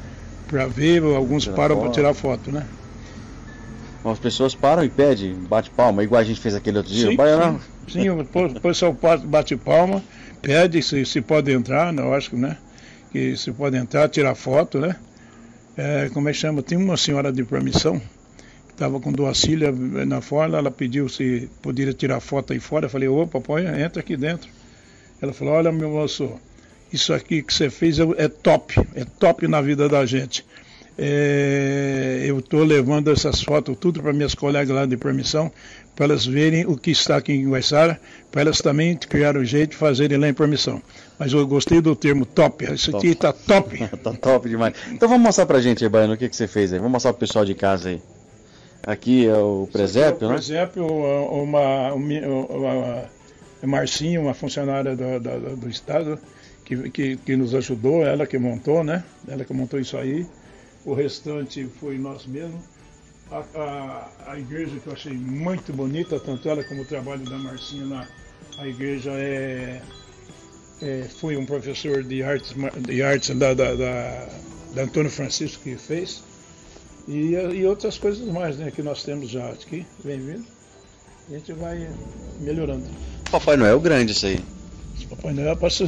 para 0.53 0.67
ver, 0.67 1.01
alguns 1.01 1.43
tirar 1.43 1.55
param 1.55 1.79
para 1.79 1.89
tirar 1.89 2.13
foto, 2.13 2.51
né? 2.51 2.63
As 4.03 4.19
pessoas 4.19 4.53
param 4.53 4.83
e 4.83 4.89
pedem, 4.89 5.33
bate 5.33 5.69
palma, 5.69 6.03
igual 6.03 6.19
a 6.19 6.23
gente 6.23 6.39
fez 6.39 6.53
aquele 6.53 6.77
outro 6.77 6.91
dia. 6.91 7.09
Sim, 7.09 7.15
não 7.15 7.59
sim, 7.87 8.01
sim, 8.01 8.09
o 8.09 8.59
pessoal 8.59 8.97
bate 9.25 9.55
palma, 9.55 10.03
pede 10.41 10.81
se, 10.81 11.05
se 11.05 11.21
pode 11.21 11.51
entrar, 11.51 11.95
eu 11.95 12.13
acho 12.13 12.35
né? 12.35 12.57
Que 13.11 13.37
se 13.37 13.51
pode 13.51 13.77
entrar, 13.77 14.09
tirar 14.09 14.35
foto, 14.35 14.79
né? 14.79 14.95
É, 15.77 16.09
como 16.13 16.27
é 16.27 16.33
que 16.33 16.37
chama? 16.37 16.61
Tem 16.61 16.77
uma 16.77 16.97
senhora 16.97 17.31
de 17.31 17.43
permissão 17.43 17.99
que 18.67 18.73
estava 18.73 18.99
com 18.99 19.11
duas 19.11 19.39
filhas 19.39 19.73
na 20.05 20.19
fora, 20.19 20.57
ela 20.57 20.69
pediu 20.69 21.07
se 21.07 21.49
poderia 21.61 21.93
tirar 21.93 22.19
foto 22.19 22.53
aí 22.53 22.59
fora. 22.59 22.87
Eu 22.87 22.89
falei, 22.89 23.07
opa, 23.07 23.39
põe, 23.39 23.65
entra 23.81 24.01
aqui 24.01 24.17
dentro. 24.17 24.49
Ela 25.21 25.31
falou, 25.31 25.53
olha 25.53 25.71
meu 25.71 25.89
moço, 25.89 26.29
isso 26.91 27.13
aqui 27.13 27.41
que 27.41 27.53
você 27.53 27.69
fez 27.69 27.97
é, 27.99 28.03
é 28.17 28.27
top, 28.27 28.75
é 28.93 29.05
top 29.05 29.47
na 29.47 29.61
vida 29.61 29.87
da 29.87 30.05
gente. 30.05 30.45
É, 30.97 32.23
eu 32.25 32.37
estou 32.39 32.63
levando 32.63 33.11
essas 33.11 33.41
fotos 33.41 33.75
tudo 33.79 34.01
para 34.01 34.13
minhas 34.13 34.35
colegas 34.35 34.75
lá 34.75 34.85
de 34.85 34.95
permissão, 34.95 35.51
para 35.95 36.05
elas 36.05 36.25
verem 36.25 36.65
o 36.65 36.77
que 36.77 36.91
está 36.91 37.17
aqui 37.17 37.33
em 37.33 37.49
Guaiçara, 37.49 37.99
para 38.31 38.41
elas 38.41 38.59
também 38.59 38.95
criarem 38.95 39.41
o 39.41 39.45
jeito 39.45 39.71
de 39.71 39.77
fazerem 39.77 40.17
lá 40.17 40.27
em 40.27 40.33
permissão. 40.33 40.81
Mas 41.17 41.33
eu 41.33 41.45
gostei 41.47 41.81
do 41.81 41.95
termo 41.95 42.25
top, 42.25 42.65
isso 42.71 42.91
top. 42.91 43.05
aqui 43.05 43.13
está 43.13 43.33
top. 43.33 43.83
Está 43.83 44.13
top 44.21 44.49
demais. 44.49 44.75
Então 44.91 45.09
vamos 45.09 45.23
mostrar 45.23 45.45
para 45.45 45.57
a 45.57 45.61
gente 45.61 45.83
aí, 45.83 45.89
Baiano, 45.89 46.13
o 46.13 46.17
que, 46.17 46.29
que 46.29 46.35
você 46.35 46.47
fez 46.47 46.71
aí. 46.73 46.79
Vamos 46.79 46.93
mostrar 46.93 47.13
para 47.13 47.17
o 47.17 47.19
pessoal 47.19 47.45
de 47.45 47.55
casa 47.55 47.89
aí. 47.89 48.01
Aqui 48.85 49.25
é 49.27 49.35
o 49.35 49.67
presépio, 49.71 50.25
é 50.25 50.27
o 50.27 50.29
né? 50.29 50.35
presépio, 50.35 50.85
uma, 50.85 51.93
uma, 51.93 51.93
uma, 51.93 52.37
uma 52.51 53.03
Marcinha, 53.65 54.19
uma 54.19 54.33
funcionária 54.33 54.95
do, 54.95 55.19
do, 55.19 55.55
do 55.55 55.69
Estado, 55.69 56.19
que, 56.65 56.89
que, 56.89 57.15
que, 57.17 57.35
nos 57.35 57.55
ajudou, 57.55 58.05
ela 58.05 58.27
que 58.27 58.37
montou, 58.37 58.83
né? 58.83 59.03
Ela 59.27 59.45
que 59.45 59.53
montou 59.53 59.79
isso 59.79 59.95
aí. 59.97 60.25
O 60.85 60.93
restante 60.93 61.65
foi 61.79 61.97
nós 61.97 62.25
mesmos. 62.25 62.61
A, 63.31 63.43
a, 63.55 64.31
a 64.33 64.39
igreja 64.39 64.79
que 64.79 64.87
eu 64.87 64.93
achei 64.93 65.13
muito 65.13 65.71
bonita, 65.73 66.19
tanto 66.19 66.47
ela 66.47 66.63
como 66.63 66.81
o 66.81 66.85
trabalho 66.85 67.23
da 67.23 67.37
Marcinha 67.37 67.85
lá. 67.85 68.07
A 68.57 68.67
igreja 68.67 69.11
é, 69.11 69.81
é 70.81 71.03
foi 71.19 71.37
um 71.37 71.45
professor 71.45 72.03
de 72.03 72.21
artes, 72.21 72.53
de 72.79 73.01
artes 73.01 73.35
da, 73.35 73.53
da, 73.53 73.73
da, 73.73 74.27
da 74.75 74.83
Antônio 74.83 75.09
Francisco 75.09 75.63
que 75.63 75.77
fez. 75.77 76.21
E, 77.07 77.31
e 77.31 77.65
outras 77.65 77.97
coisas 77.97 78.25
mais 78.27 78.57
né, 78.57 78.71
que 78.71 78.81
nós 78.81 79.03
temos 79.03 79.29
já 79.29 79.49
aqui, 79.49 79.85
bem 80.03 80.19
vindo. 80.19 80.45
A 81.29 81.33
gente 81.33 81.53
vai 81.53 81.89
melhorando. 82.39 82.85
Papai 83.31 83.55
Noel 83.57 83.79
grande 83.79 84.11
isso 84.11 84.25
aí. 84.25 84.43
Papai 85.15 85.33
Noel 85.33 85.55
posso. 85.55 85.87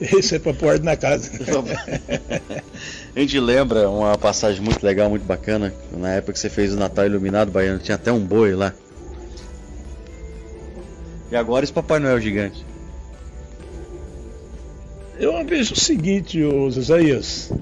Esse 0.00 0.36
é 0.36 0.38
para 0.38 0.54
pôr 0.54 0.80
na 0.80 0.96
casa. 0.96 1.30
A 3.14 3.20
gente 3.20 3.40
lembra 3.40 3.90
uma 3.90 4.16
passagem 4.16 4.62
muito 4.62 4.84
legal, 4.84 5.10
muito 5.10 5.24
bacana. 5.24 5.74
Na 5.92 6.10
época 6.10 6.32
que 6.34 6.38
você 6.38 6.48
fez 6.48 6.72
o 6.72 6.78
Natal 6.78 7.06
Iluminado 7.06 7.50
Baiano, 7.50 7.80
tinha 7.80 7.96
até 7.96 8.12
um 8.12 8.20
boi 8.20 8.54
lá. 8.54 8.72
E 11.30 11.36
agora 11.36 11.64
esse 11.64 11.72
Papai 11.72 11.98
Noel 11.98 12.20
gigante. 12.20 12.64
Eu 15.18 15.44
vejo 15.44 15.74
o 15.74 15.76
seguinte, 15.76 16.40
Isaías. 16.40 17.52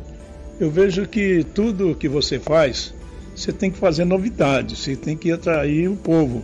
Eu 0.60 0.70
vejo 0.70 1.06
que 1.06 1.44
tudo 1.54 1.94
que 1.94 2.08
você 2.08 2.38
faz, 2.38 2.92
você 3.34 3.52
tem 3.52 3.70
que 3.70 3.78
fazer 3.78 4.04
novidade, 4.04 4.76
você 4.76 4.94
tem 4.94 5.16
que 5.16 5.32
atrair 5.32 5.88
o 5.88 5.96
povo. 5.96 6.42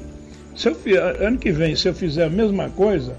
Se 0.57 0.69
eu, 0.69 0.77
ano 1.21 1.37
que 1.39 1.51
vem, 1.51 1.75
se 1.75 1.89
eu 1.89 1.95
fizer 1.95 2.25
a 2.25 2.31
mesma 2.31 2.71
coisa, 2.71 3.17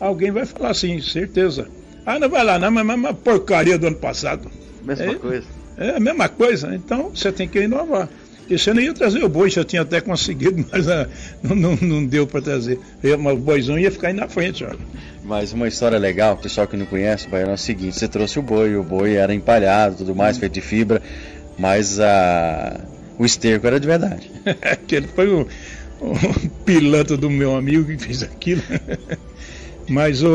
alguém 0.00 0.30
vai 0.30 0.46
falar 0.46 0.70
assim, 0.70 1.00
certeza. 1.00 1.68
Ah, 2.04 2.18
não 2.18 2.28
vai 2.28 2.44
lá, 2.44 2.58
não, 2.58 2.70
mas 2.70 2.88
é 2.88 2.94
uma 2.94 3.14
porcaria 3.14 3.78
do 3.78 3.86
ano 3.86 3.96
passado. 3.96 4.50
Mesma 4.82 5.04
é, 5.04 5.14
coisa. 5.14 5.46
É 5.76 5.90
a 5.90 6.00
mesma 6.00 6.28
coisa, 6.28 6.74
então 6.74 7.10
você 7.14 7.30
tem 7.30 7.46
que 7.46 7.60
inovar. 7.60 8.08
E 8.48 8.58
você 8.58 8.72
não 8.72 8.80
ia 8.80 8.94
trazer 8.94 9.22
o 9.22 9.28
boi, 9.28 9.50
já 9.50 9.62
tinha 9.62 9.82
até 9.82 10.00
conseguido, 10.00 10.64
mas 10.72 10.88
ah, 10.88 11.06
não, 11.42 11.54
não, 11.54 11.76
não, 11.76 12.06
deu 12.06 12.26
para 12.26 12.40
trazer. 12.40 12.80
Mas 13.18 13.34
o 13.34 13.36
boizão 13.36 13.78
ia 13.78 13.90
ficar 13.90 14.08
aí 14.08 14.14
na 14.14 14.26
frente, 14.26 14.64
olha. 14.64 14.78
Mas 15.22 15.52
uma 15.52 15.68
história 15.68 15.98
legal, 15.98 16.34
o 16.34 16.38
pessoal 16.38 16.66
que 16.66 16.76
não 16.76 16.86
conhece, 16.86 17.28
Baiano, 17.28 17.50
é 17.50 17.54
o 17.54 17.58
seguinte, 17.58 17.98
você 17.98 18.08
trouxe 18.08 18.38
o 18.38 18.42
boi, 18.42 18.74
o 18.74 18.82
boi 18.82 19.16
era 19.16 19.34
empalhado, 19.34 19.96
tudo 19.96 20.14
mais, 20.14 20.38
hum. 20.38 20.40
feito 20.40 20.54
de 20.54 20.62
fibra, 20.62 21.02
mas 21.58 22.00
a... 22.00 22.80
o 23.18 23.26
esterco 23.26 23.66
era 23.66 23.78
de 23.78 23.86
verdade. 23.86 24.30
Aquele 24.62 25.06
foi 25.08 25.28
o, 25.28 25.46
o 26.00 26.50
pilantra 26.64 27.18
do 27.18 27.28
meu 27.28 27.54
amigo 27.54 27.84
que 27.84 27.98
fez 27.98 28.22
aquilo. 28.22 28.62
Mas 29.88 30.22
o, 30.22 30.28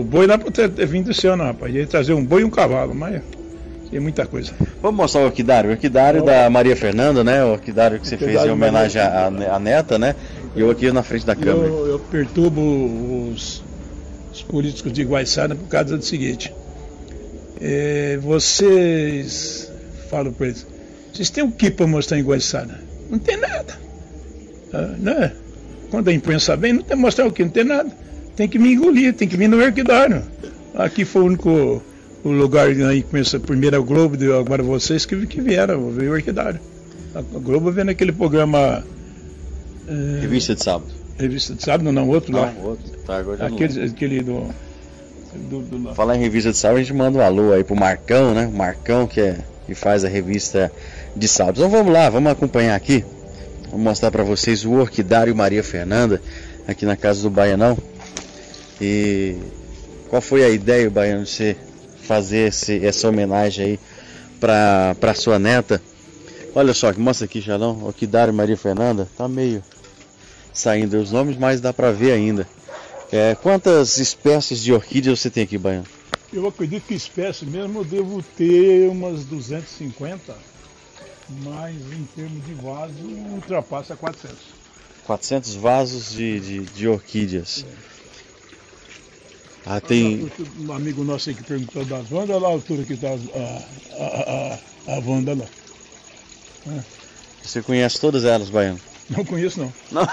o 0.00 0.04
boi 0.04 0.26
dá 0.26 0.36
para 0.36 0.50
ter, 0.50 0.68
ter 0.68 0.86
vindo 0.86 1.10
esse 1.10 1.26
ano, 1.26 1.44
rapaz. 1.44 1.74
Ia 1.74 1.86
trazer 1.86 2.12
um 2.12 2.24
boi 2.24 2.42
e 2.42 2.44
um 2.44 2.50
cavalo, 2.50 2.94
mas 2.94 3.22
Tem 3.90 3.98
muita 3.98 4.26
coisa. 4.26 4.52
Vamos 4.82 4.96
mostrar 4.96 5.22
o 5.22 5.24
orquidário. 5.24 5.70
O 5.70 5.72
orquidário 5.72 6.22
da 6.22 6.50
Maria 6.50 6.76
Fernanda, 6.76 7.24
né? 7.24 7.42
O 7.42 7.52
orquidário 7.52 7.98
que 7.98 8.06
você 8.06 8.18
fez 8.18 8.44
em 8.44 8.50
homenagem 8.50 9.00
à, 9.00 9.58
neta, 9.58 9.98
né? 9.98 10.14
E 10.54 10.60
eu 10.60 10.70
aqui 10.70 10.90
na 10.92 11.02
frente 11.02 11.24
da 11.24 11.34
câmera. 11.34 11.66
Eu, 11.66 11.86
eu 11.86 11.98
perturbo 11.98 12.60
os, 13.32 13.62
os, 14.32 14.42
políticos 14.42 14.92
de 14.92 15.04
Guaiçara 15.04 15.54
por 15.54 15.68
causa 15.68 15.96
do 15.96 16.04
seguinte. 16.04 16.52
É, 17.60 18.18
vocês, 18.20 19.72
falo 20.10 20.32
para 20.32 20.48
eles, 20.48 20.66
vocês 21.12 21.30
têm 21.30 21.42
o 21.42 21.50
que 21.50 21.70
para 21.70 21.86
mostrar 21.86 22.18
em 22.18 22.22
Guaiçara? 22.22 22.78
Não 23.08 23.18
tem 23.18 23.38
nada. 23.38 23.78
Ah, 24.72 24.94
né? 24.98 25.32
Quando 25.90 26.08
a 26.08 26.12
imprensa 26.12 26.56
vem, 26.56 26.74
não 26.74 26.82
tem 26.82 26.96
mostrar 26.96 27.26
o 27.26 27.32
que? 27.32 27.42
Não 27.42 27.50
tem 27.50 27.64
nada. 27.64 27.90
Tem 28.36 28.48
que 28.48 28.58
me 28.58 28.74
engolir, 28.74 29.14
tem 29.14 29.26
que 29.26 29.36
vir 29.36 29.48
no 29.48 29.58
orquidário. 29.58 30.22
Aqui 30.74 31.04
foi 31.04 31.22
o 31.22 31.24
único 31.24 31.82
o 32.26 32.32
lugar 32.32 32.66
aí 32.66 33.04
começa 33.04 33.38
primeiro 33.38 33.76
é 33.76 33.78
o 33.78 33.84
Globo, 33.84 34.16
agora 34.36 34.60
vocês 34.60 35.06
que, 35.06 35.26
que 35.28 35.40
vieram, 35.40 35.90
veio 35.90 36.10
o 36.10 36.14
Orquidário. 36.14 36.58
A 37.14 37.20
Globo 37.38 37.70
vendo 37.70 37.90
aquele 37.90 38.10
programa. 38.10 38.84
É, 39.86 40.20
Revista 40.22 40.52
de 40.56 40.64
Sábado. 40.64 40.92
Revista 41.16 41.54
de 41.54 41.62
Sábado, 41.62 41.92
não, 41.92 42.08
outro 42.08 42.32
não, 42.32 42.40
lá. 42.40 42.52
outro. 42.64 42.84
Tá, 43.06 43.18
agora 43.18 43.46
aquele, 43.46 43.80
aquele 43.80 44.22
do. 44.24 44.48
do, 45.48 45.62
do 45.62 45.94
Falar 45.94 46.16
em 46.16 46.20
revista 46.20 46.50
de 46.50 46.58
sábado, 46.58 46.78
a 46.78 46.82
gente 46.82 46.92
manda 46.92 47.16
um 47.16 47.22
alô 47.22 47.52
aí 47.52 47.62
pro 47.62 47.76
Marcão, 47.76 48.34
né? 48.34 48.50
Marcão 48.52 49.06
que, 49.06 49.20
é, 49.20 49.38
que 49.64 49.76
faz 49.76 50.04
a 50.04 50.08
revista 50.08 50.72
de 51.14 51.28
sábado. 51.28 51.58
Então 51.58 51.70
vamos 51.70 51.92
lá, 51.92 52.10
vamos 52.10 52.32
acompanhar 52.32 52.74
aqui. 52.74 53.04
Vou 53.70 53.78
mostrar 53.78 54.10
para 54.10 54.24
vocês 54.24 54.64
o 54.64 54.72
Orquidário 54.72 55.34
Maria 55.34 55.62
Fernanda, 55.62 56.20
aqui 56.66 56.84
na 56.84 56.96
casa 56.96 57.22
do 57.22 57.30
Baianão. 57.30 57.78
E 58.80 59.36
qual 60.08 60.22
foi 60.22 60.44
a 60.44 60.48
ideia, 60.48 60.90
Baiano, 60.90 61.24
de 61.24 61.30
ser 61.30 61.56
fazer 62.06 62.48
esse, 62.48 62.84
essa 62.84 63.08
homenagem 63.08 63.64
aí 63.64 63.80
para 64.40 65.14
sua 65.14 65.38
neta. 65.38 65.82
Olha 66.54 66.72
só, 66.72 66.92
mostra 66.94 67.26
aqui, 67.26 67.42
Xalão, 67.42 67.84
Orquidário 67.84 68.32
Maria 68.32 68.56
Fernanda, 68.56 69.08
tá 69.16 69.28
meio 69.28 69.62
saindo 70.52 70.96
os 70.98 71.12
nomes, 71.12 71.36
mas 71.36 71.60
dá 71.60 71.72
para 71.72 71.92
ver 71.92 72.12
ainda. 72.12 72.48
É, 73.12 73.34
quantas 73.34 73.98
espécies 73.98 74.62
de 74.62 74.72
orquídeas 74.72 75.20
você 75.20 75.30
tem 75.30 75.42
aqui, 75.44 75.58
Baiano? 75.58 75.86
Eu 76.32 76.46
acredito 76.46 76.86
que 76.86 76.94
espécie 76.94 77.44
mesmo 77.44 77.80
eu 77.80 77.84
devo 77.84 78.22
ter 78.36 78.88
umas 78.88 79.24
250, 79.24 80.34
mas 81.44 81.76
em 81.76 82.04
termos 82.16 82.44
de 82.44 82.54
vaso 82.54 82.94
ultrapassa 83.32 83.94
400. 83.94 84.36
400 85.04 85.54
vasos 85.54 86.12
de, 86.12 86.40
de, 86.40 86.60
de 86.64 86.88
orquídeas. 86.88 87.64
É. 87.92 87.95
Ah, 89.68 89.80
tem. 89.80 90.30
Um 90.56 90.72
amigo 90.72 91.02
nosso 91.02 91.28
aí 91.28 91.34
que 91.34 91.42
perguntou 91.42 91.84
das 91.84 92.08
Wandas, 92.12 92.36
olha 92.36 92.38
lá 92.38 92.48
a 92.48 92.52
altura 92.52 92.84
que 92.84 92.92
está 92.92 93.08
a, 93.08 93.14
a, 94.04 94.54
a, 94.54 94.94
a 94.94 95.00
Wanda 95.00 95.34
lá. 95.34 95.48
É. 96.68 96.84
Você 97.42 97.60
conhece 97.62 98.00
todas 98.00 98.24
elas, 98.24 98.48
Baiano? 98.48 98.80
Não 99.08 99.24
conheço 99.24 99.60
não. 99.60 99.74
não. 99.90 100.06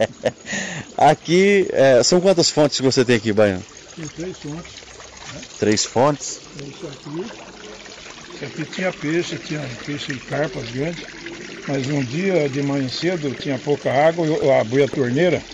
aqui, 0.96 1.68
é, 1.70 2.02
são 2.02 2.18
quantas 2.18 2.48
fontes 2.48 2.78
que 2.78 2.82
você 2.82 3.04
tem 3.04 3.16
aqui, 3.16 3.30
Baiano? 3.32 3.64
Tem 3.94 4.08
três 4.08 4.38
fontes. 4.38 4.74
Né? 5.34 5.42
Três 5.58 5.84
fontes? 5.84 6.40
Isso 6.68 6.86
aqui, 6.86 7.30
isso 8.34 8.44
aqui 8.44 8.64
tinha 8.64 8.90
peixe, 8.90 9.36
tinha 9.38 9.60
peixe 9.84 10.12
e 10.12 10.20
carpas 10.20 10.70
grandes, 10.70 11.04
mas 11.66 11.86
um 11.88 12.02
dia 12.02 12.48
de 12.48 12.62
manhã 12.62 12.88
cedo 12.88 13.34
tinha 13.34 13.58
pouca 13.58 13.92
água, 13.92 14.26
eu 14.26 14.50
abri 14.54 14.82
a 14.82 14.88
torneira 14.88 15.44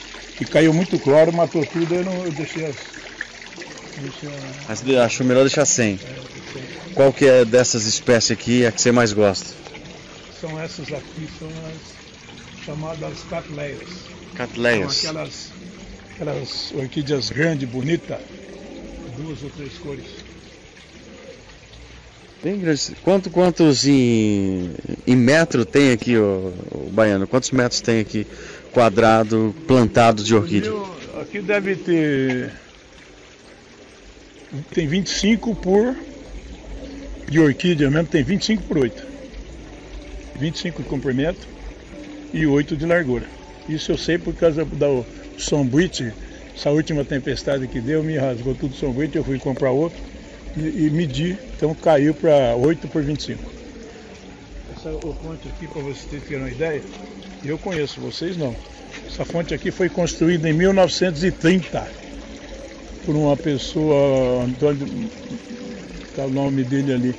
e 0.41 0.45
caiu 0.47 0.73
muito 0.73 0.99
cloro, 1.01 1.33
matou 1.33 1.67
tudo, 1.67 1.95
eu, 1.95 2.05
não, 2.05 2.25
eu 2.25 2.33
deixei 2.33 2.65
as, 2.65 2.77
mas 4.69 4.97
acho 4.99 5.25
melhor 5.25 5.43
deixar 5.43 5.65
sem. 5.65 5.99
Qual 6.95 7.13
que 7.13 7.27
é 7.27 7.45
dessas 7.45 7.87
espécies 7.87 8.33
aqui 8.33 8.67
a 8.67 8.73
que 8.73 8.81
você 8.81 8.93
mais 8.93 9.13
gosta? 9.13 9.51
São 10.41 10.61
essas 10.61 10.93
aqui, 10.93 11.29
são 11.39 11.49
as 11.49 12.65
chamadas 12.65 13.19
catleias. 13.29 13.89
Catleias. 14.35 14.95
São 14.95 15.11
aquelas, 15.11 15.53
aquelas 16.13 16.73
orquídeas 16.73 17.31
grandes, 17.31 17.69
bonitas, 17.69 18.19
duas 19.17 19.43
ou 19.43 19.51
três 19.51 19.73
cores. 19.79 20.05
Bem 22.43 22.61
grande. 22.61 22.97
Quanto, 23.03 23.31
quantos 23.31 23.87
em, 23.87 24.71
em 25.07 25.17
metro 25.17 25.65
tem 25.65 25.91
aqui, 25.91 26.17
o, 26.17 26.53
o 26.71 26.91
Baiano? 26.93 27.27
Quantos 27.27 27.51
metros 27.51 27.81
tem 27.81 27.99
aqui 27.99 28.27
quadrado 28.73 29.55
plantado 29.67 30.23
de 30.23 30.37
orquídea? 30.37 30.73
Aqui 31.21 31.41
deve 31.41 31.75
ter 31.75 32.53
tem 34.73 34.87
25 34.87 35.55
por 35.57 35.97
de 37.29 37.39
orquídea 37.39 37.91
mesmo, 37.91 38.09
tem 38.09 38.23
25 38.23 38.63
por 38.63 38.79
8. 38.79 39.07
25 40.37 40.83
de 40.83 40.89
comprimento 40.89 41.47
e 42.33 42.47
8 42.47 42.77
de 42.77 42.87
largura. 42.87 43.27
Isso 43.69 43.93
eu 43.93 43.99
sei 43.99 44.17
por 44.19 44.35
causa 44.35 44.65
do 44.65 45.05
sombrite, 45.37 46.13
essa 46.57 46.71
última 46.71 47.05
tempestade 47.05 47.69
que 47.69 47.81
deu, 47.81 48.03
me 48.03 48.17
rasgou 48.17 48.55
tudo 48.55 48.75
sombrite, 48.75 49.17
eu 49.17 49.25
fui 49.25 49.39
comprar 49.39 49.71
outro 49.71 49.99
e, 50.57 50.87
e 50.87 50.91
medi, 50.91 51.37
então 51.57 51.75
caiu 51.75 52.15
para 52.15 52.57
8 52.57 52.89
por 52.89 53.03
25. 53.03 53.59
Essa 54.77 54.91
fonte 54.93 55.49
aqui, 55.49 55.67
para 55.67 55.83
vocês 55.83 56.23
terem 56.23 56.39
uma 56.39 56.51
ideia, 56.51 56.83
eu 57.45 57.59
conheço, 57.59 58.01
vocês 58.01 58.37
não. 58.37 58.57
Essa 59.07 59.25
fonte 59.25 59.53
aqui 59.53 59.71
foi 59.71 59.89
construída 59.89 60.49
em 60.49 60.53
1930 60.53 62.08
por 63.05 63.17
uma 63.17 63.37
pessoa, 63.37 64.45
Antônio, 64.45 64.87
está 66.09 66.25
o 66.25 66.31
nome 66.31 66.65
dele 66.65 66.93
ali. 66.93 67.15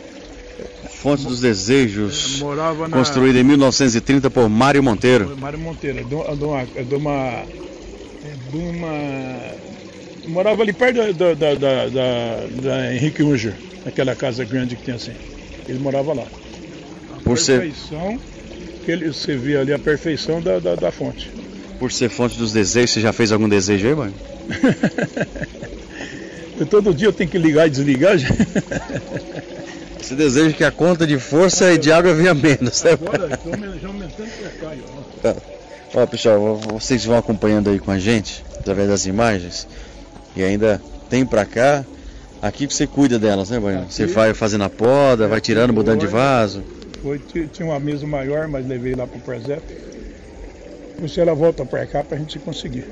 Fonte 0.89 1.25
dos 1.25 1.39
Desejos, 1.39 2.35
é, 2.35 2.43
morava 2.43 2.87
na, 2.87 2.97
construída 2.97 3.39
em 3.39 3.43
1930 3.43 4.29
por 4.29 4.49
Mário 4.49 4.83
Monteiro. 4.83 5.37
Mário 5.37 5.57
Monteiro, 5.57 5.99
é 5.99 6.03
de 6.03 6.13
uma, 6.13 6.61
é 6.75 6.83
de 6.83 6.95
uma, 6.95 7.15
é 7.15 8.35
uma 8.51 8.89
morava 10.29 10.61
ali 10.61 10.73
perto 10.73 11.13
da, 11.13 11.33
da, 11.33 11.55
da, 11.55 11.87
da, 11.87 12.93
Henrique 12.93 13.23
Unger, 13.23 13.53
naquela 13.85 14.15
casa 14.15 14.43
grande 14.43 14.75
que 14.75 14.83
tem 14.83 14.95
assim. 14.95 15.13
Ele 15.67 15.79
morava 15.79 16.13
lá. 16.13 16.23
A 16.23 17.21
por 17.21 17.35
perfeição, 17.37 18.19
ser... 18.19 18.85
que 18.85 18.91
ele, 18.91 19.07
você 19.07 19.35
vê 19.35 19.57
ali 19.57 19.73
a 19.73 19.79
perfeição 19.79 20.41
da, 20.41 20.59
da, 20.59 20.91
fonte. 20.91 21.31
Por 21.79 21.91
ser 21.91 22.09
fonte 22.09 22.37
dos 22.37 22.51
desejos, 22.53 22.91
você 22.91 23.01
já 23.01 23.13
fez 23.13 23.31
algum 23.31 23.47
desejo 23.47 23.87
aí, 23.87 23.95
mãe? 23.95 24.13
Todo 26.65 26.93
dia 26.93 27.07
eu 27.07 27.13
tenho 27.13 27.29
que 27.29 27.37
ligar 27.37 27.67
e 27.67 27.69
desligar. 27.69 28.17
Você 30.01 30.15
deseja 30.15 30.55
que 30.55 30.63
a 30.63 30.71
conta 30.71 31.05
de 31.05 31.19
força 31.19 31.71
e 31.71 31.77
de 31.77 31.91
água 31.91 32.13
venha 32.13 32.33
menos, 32.33 32.83
né? 32.83 32.91
Agora, 32.93 33.33
estou 33.33 33.53
aumentando 33.89 34.29
para 34.39 34.49
cá, 34.49 34.75
ó. 35.93 35.99
Ó, 36.01 36.05
pessoal, 36.05 36.55
vocês 36.55 37.03
vão 37.05 37.17
acompanhando 37.17 37.69
aí 37.69 37.79
com 37.79 37.91
a 37.91 37.97
gente, 37.97 38.43
através 38.57 38.87
das 38.87 39.05
imagens. 39.05 39.67
E 40.35 40.43
ainda 40.43 40.81
tem 41.09 41.25
para 41.25 41.45
cá. 41.45 41.83
Aqui 42.41 42.67
que 42.67 42.73
você 42.73 42.87
cuida 42.87 43.19
delas, 43.19 43.49
né, 43.49 43.59
Baiano? 43.59 43.89
Você 43.89 44.05
vai 44.05 44.33
fazendo 44.33 44.63
a 44.63 44.69
poda, 44.69 45.27
vai 45.27 45.41
tirando, 45.41 45.73
mudando 45.73 45.99
de 45.99 46.07
vaso. 46.07 46.63
Foi, 47.01 47.19
tinha 47.19 47.67
uma 47.67 47.79
mesa 47.79 48.05
maior, 48.05 48.47
mas 48.47 48.67
levei 48.67 48.93
lá 48.95 49.05
para 49.07 49.17
o 49.17 49.21
presépio. 49.21 49.77
Se 51.07 51.19
ela 51.19 51.33
volta 51.33 51.65
para 51.65 51.85
cá 51.85 52.03
para 52.03 52.17
a 52.17 52.19
gente 52.19 52.37
conseguir. 52.39 52.85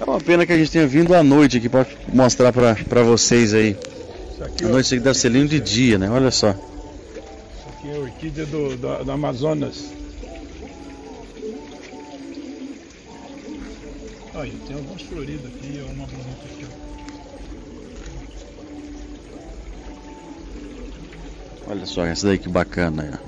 É 0.00 0.04
uma 0.04 0.20
pena 0.20 0.46
que 0.46 0.52
a 0.52 0.56
gente 0.56 0.70
tenha 0.70 0.86
vindo 0.86 1.12
à 1.14 1.22
noite 1.22 1.58
aqui 1.58 1.68
para 1.68 1.86
mostrar 2.12 2.52
para 2.52 3.02
vocês 3.02 3.52
aí. 3.52 3.76
Aqui, 4.40 4.64
a 4.64 4.68
noite 4.68 4.94
aqui 4.94 5.02
deve 5.02 5.18
ser 5.18 5.30
lindo 5.30 5.48
de 5.48 5.58
dia, 5.58 5.98
né? 5.98 6.08
Olha 6.08 6.30
só. 6.30 6.50
Isso 6.50 7.68
aqui 7.68 7.88
é 7.88 7.96
a 7.96 7.98
orquídea 7.98 8.46
do, 8.46 8.76
do, 8.76 9.04
do 9.04 9.10
Amazonas. 9.10 9.90
Olha, 14.34 14.52
tem 14.68 14.76
algumas 14.76 15.02
floridas 15.02 15.46
aqui, 15.46 15.84
uma 15.92 16.06
bonita 16.06 16.44
aqui. 16.44 16.66
Olha 21.66 21.86
só, 21.86 22.06
essa 22.06 22.28
daí 22.28 22.38
que 22.38 22.48
bacana. 22.48 23.20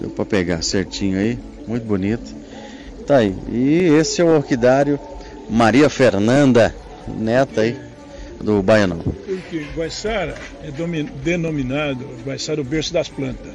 Deu 0.00 0.10
para 0.10 0.24
pegar 0.24 0.62
certinho 0.62 1.18
aí, 1.18 1.36
muito 1.66 1.84
bonito. 1.84 2.32
Tá 3.08 3.16
aí. 3.16 3.34
E 3.50 3.88
esse 3.98 4.20
é 4.20 4.24
o 4.24 4.36
orquidário 4.36 5.00
Maria 5.48 5.88
Fernanda, 5.88 6.74
neta 7.06 7.62
aí 7.62 7.76
do 8.40 8.62
Baianão. 8.62 8.98
Porque 8.98 9.66
Guaiçara 9.74 10.36
é 10.62 10.70
denominado 11.22 12.04
Guaiçara 12.24 12.60
o 12.60 12.64
berço 12.64 12.92
das 12.92 13.08
plantas. 13.08 13.52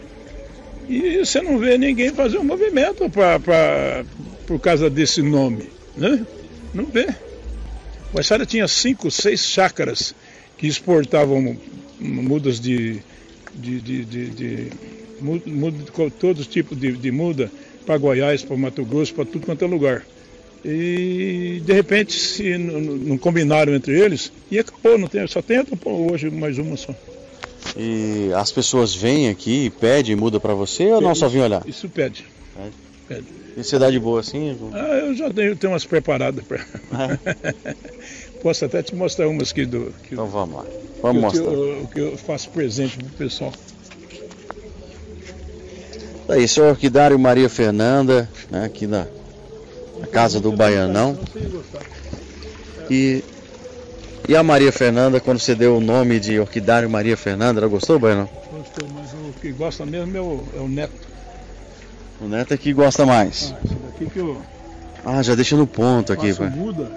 E 0.87 1.17
você 1.19 1.41
não 1.41 1.57
vê 1.57 1.77
ninguém 1.77 2.11
fazer 2.11 2.37
um 2.37 2.43
movimento 2.43 3.09
pra, 3.09 3.39
pra, 3.39 4.03
por 4.45 4.59
causa 4.59 4.89
desse 4.89 5.21
nome, 5.21 5.69
né? 5.95 6.25
Não 6.73 6.85
vê. 6.85 7.07
Guaiçara 8.13 8.45
tinha 8.45 8.67
cinco, 8.67 9.09
seis 9.09 9.45
chácaras 9.45 10.13
que 10.57 10.67
exportavam 10.67 11.57
mudas 11.99 12.59
de, 12.59 13.01
de, 13.55 13.79
de, 13.79 14.05
de, 14.05 14.29
de 14.29 14.69
muda, 15.21 15.77
todos 16.19 16.41
os 16.41 16.47
tipos 16.47 16.77
de, 16.77 16.91
de 16.91 17.11
muda 17.11 17.49
para 17.85 17.97
Goiás, 17.97 18.43
para 18.43 18.57
Mato 18.57 18.83
Grosso, 18.83 19.13
para 19.13 19.25
tudo 19.25 19.45
quanto 19.45 19.63
é 19.63 19.67
lugar. 19.67 20.03
E 20.65 21.61
de 21.65 21.73
repente 21.73 22.13
se 22.13 22.57
não, 22.57 23.17
combinaram 23.17 23.73
entre 23.73 23.99
eles 23.99 24.31
e 24.49 24.57
acabou, 24.57 24.97
não 24.97 25.07
tem, 25.07 25.27
só 25.27 25.41
tem 25.41 25.61
hoje 25.85 26.29
mais 26.29 26.57
uma 26.57 26.77
só. 26.77 26.95
E 27.75 28.31
as 28.35 28.51
pessoas 28.51 28.95
vêm 28.95 29.29
aqui, 29.29 29.69
pedem, 29.79 30.15
muda 30.15 30.39
para 30.39 30.53
você 30.53 30.85
ou 30.85 31.01
não 31.01 31.15
só 31.15 31.27
vêm 31.27 31.41
olhar? 31.41 31.63
Isso 31.67 31.89
pede. 31.89 32.25
pede. 33.07 33.25
E 33.55 33.63
cidade 33.63 33.99
boa 33.99 34.19
assim? 34.19 34.57
Ah, 34.73 34.97
eu 34.99 35.13
já 35.13 35.29
tenho, 35.29 35.55
tenho 35.55 35.73
umas 35.73 35.85
preparadas 35.85 36.43
para. 36.43 36.57
É. 36.57 37.75
Posso 38.41 38.65
até 38.65 38.81
te 38.81 38.95
mostrar 38.95 39.27
umas 39.27 39.51
aqui 39.51 39.65
do. 39.65 39.93
Que, 40.03 40.13
então 40.13 40.27
vamos 40.27 40.55
lá. 40.57 40.65
Vamos 41.01 41.33
que 41.33 41.39
mostrar. 41.39 41.53
O 41.53 41.87
que 41.87 41.99
eu 41.99 42.17
faço 42.17 42.49
presente 42.49 42.97
pro 42.97 43.07
pessoal. 43.09 43.53
Aí, 46.27 46.47
senhor 46.47 46.69
Orquidário 46.69 47.17
Maria 47.19 47.49
Fernanda, 47.49 48.29
né, 48.49 48.65
aqui 48.65 48.87
na, 48.87 49.07
na 50.03 50.07
casa 50.07 50.39
do 50.39 50.51
Baianão. 50.51 51.17
E, 52.89 53.23
e 54.27 54.35
a 54.35 54.43
Maria 54.43 54.71
Fernanda, 54.71 55.19
quando 55.19 55.39
você 55.39 55.55
deu 55.55 55.77
o 55.77 55.81
nome 55.81 56.19
de 56.19 56.39
Orquidário 56.39 56.89
Maria 56.89 57.15
Fernanda, 57.15 57.61
ela 57.61 57.69
gostou, 57.69 57.97
Baianão? 57.97 58.29
Gostou, 58.51 58.87
mas 58.93 59.11
o 59.13 59.39
que 59.39 59.51
gosta 59.51 59.85
mesmo 59.85 60.17
é 60.17 60.21
o, 60.21 60.43
é 60.57 60.59
o 60.59 60.67
neto. 60.67 60.93
O 62.19 62.27
neto 62.27 62.53
é 62.53 62.57
que 62.57 62.73
gosta 62.73 63.05
mais. 63.05 63.53
Ah, 63.55 63.59
daqui 63.91 64.09
que 64.11 64.19
eu. 64.19 64.41
Ah, 65.05 65.21
já 65.23 65.35
deixa 65.35 65.55
no 65.55 65.67
ponto 65.67 66.13
aqui, 66.13 66.33
pai. 66.33 66.49
muda 66.49 66.91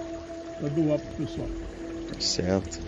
para 0.59 0.69
doar 0.69 0.99
pro 0.99 1.25
pessoal. 1.25 1.47
Certo. 2.19 2.79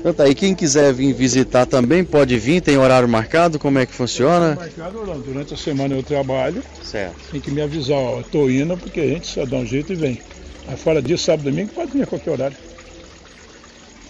Então 0.00 0.14
tá 0.14 0.24
aí, 0.24 0.34
quem 0.34 0.54
quiser 0.54 0.94
vir 0.94 1.12
visitar 1.12 1.66
também 1.66 2.02
pode 2.02 2.38
vir, 2.38 2.62
tem 2.62 2.78
horário 2.78 3.06
marcado, 3.06 3.58
como 3.58 3.78
é 3.78 3.84
que 3.84 3.92
funciona? 3.92 4.54
Marcado, 4.54 5.22
durante 5.22 5.52
a 5.52 5.56
semana 5.58 5.94
eu 5.94 6.02
trabalho. 6.02 6.62
Certo. 6.82 7.16
Tem 7.30 7.38
que 7.38 7.50
me 7.50 7.60
avisar, 7.60 7.98
ó, 7.98 8.18
eu 8.18 8.24
tô 8.24 8.48
indo 8.48 8.78
porque 8.78 8.98
a 8.98 9.06
gente 9.06 9.26
só 9.26 9.44
dá 9.44 9.58
um 9.58 9.66
jeito 9.66 9.92
e 9.92 9.96
vem. 9.96 10.18
Aí 10.66 10.76
fora 10.78 11.02
disso, 11.02 11.24
sábado 11.24 11.48
e 11.48 11.52
domingo, 11.52 11.72
pode 11.74 11.92
vir 11.92 12.04
a 12.04 12.06
qualquer 12.06 12.30
horário. 12.30 12.56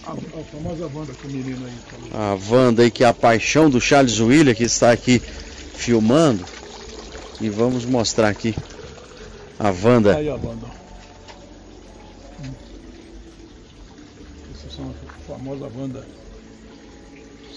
A, 0.05 0.11
a 0.13 0.43
famosa 0.45 0.89
Wanda 0.95 1.11
com 1.21 1.27
o 1.27 1.31
menino 1.31 1.65
aí. 1.65 1.73
Falou. 2.09 2.25
A 2.25 2.39
Wanda 2.49 2.83
aí 2.83 2.89
que 2.89 3.03
é 3.03 3.07
a 3.07 3.13
paixão 3.13 3.69
do 3.69 3.81
Charles 3.81 4.17
William, 4.17 4.53
que 4.53 4.63
está 4.63 4.91
aqui 4.91 5.21
filmando. 5.75 6.45
E 7.41 7.49
vamos 7.49 7.83
mostrar 7.83 8.29
aqui 8.29 8.55
a 9.59 9.69
Wanda. 9.69 10.15
Aí 10.15 10.29
a 10.29 10.35
Wanda. 10.35 10.81
são 14.81 14.85
a 14.89 15.20
famosa 15.31 15.71
Wanda. 15.73 16.05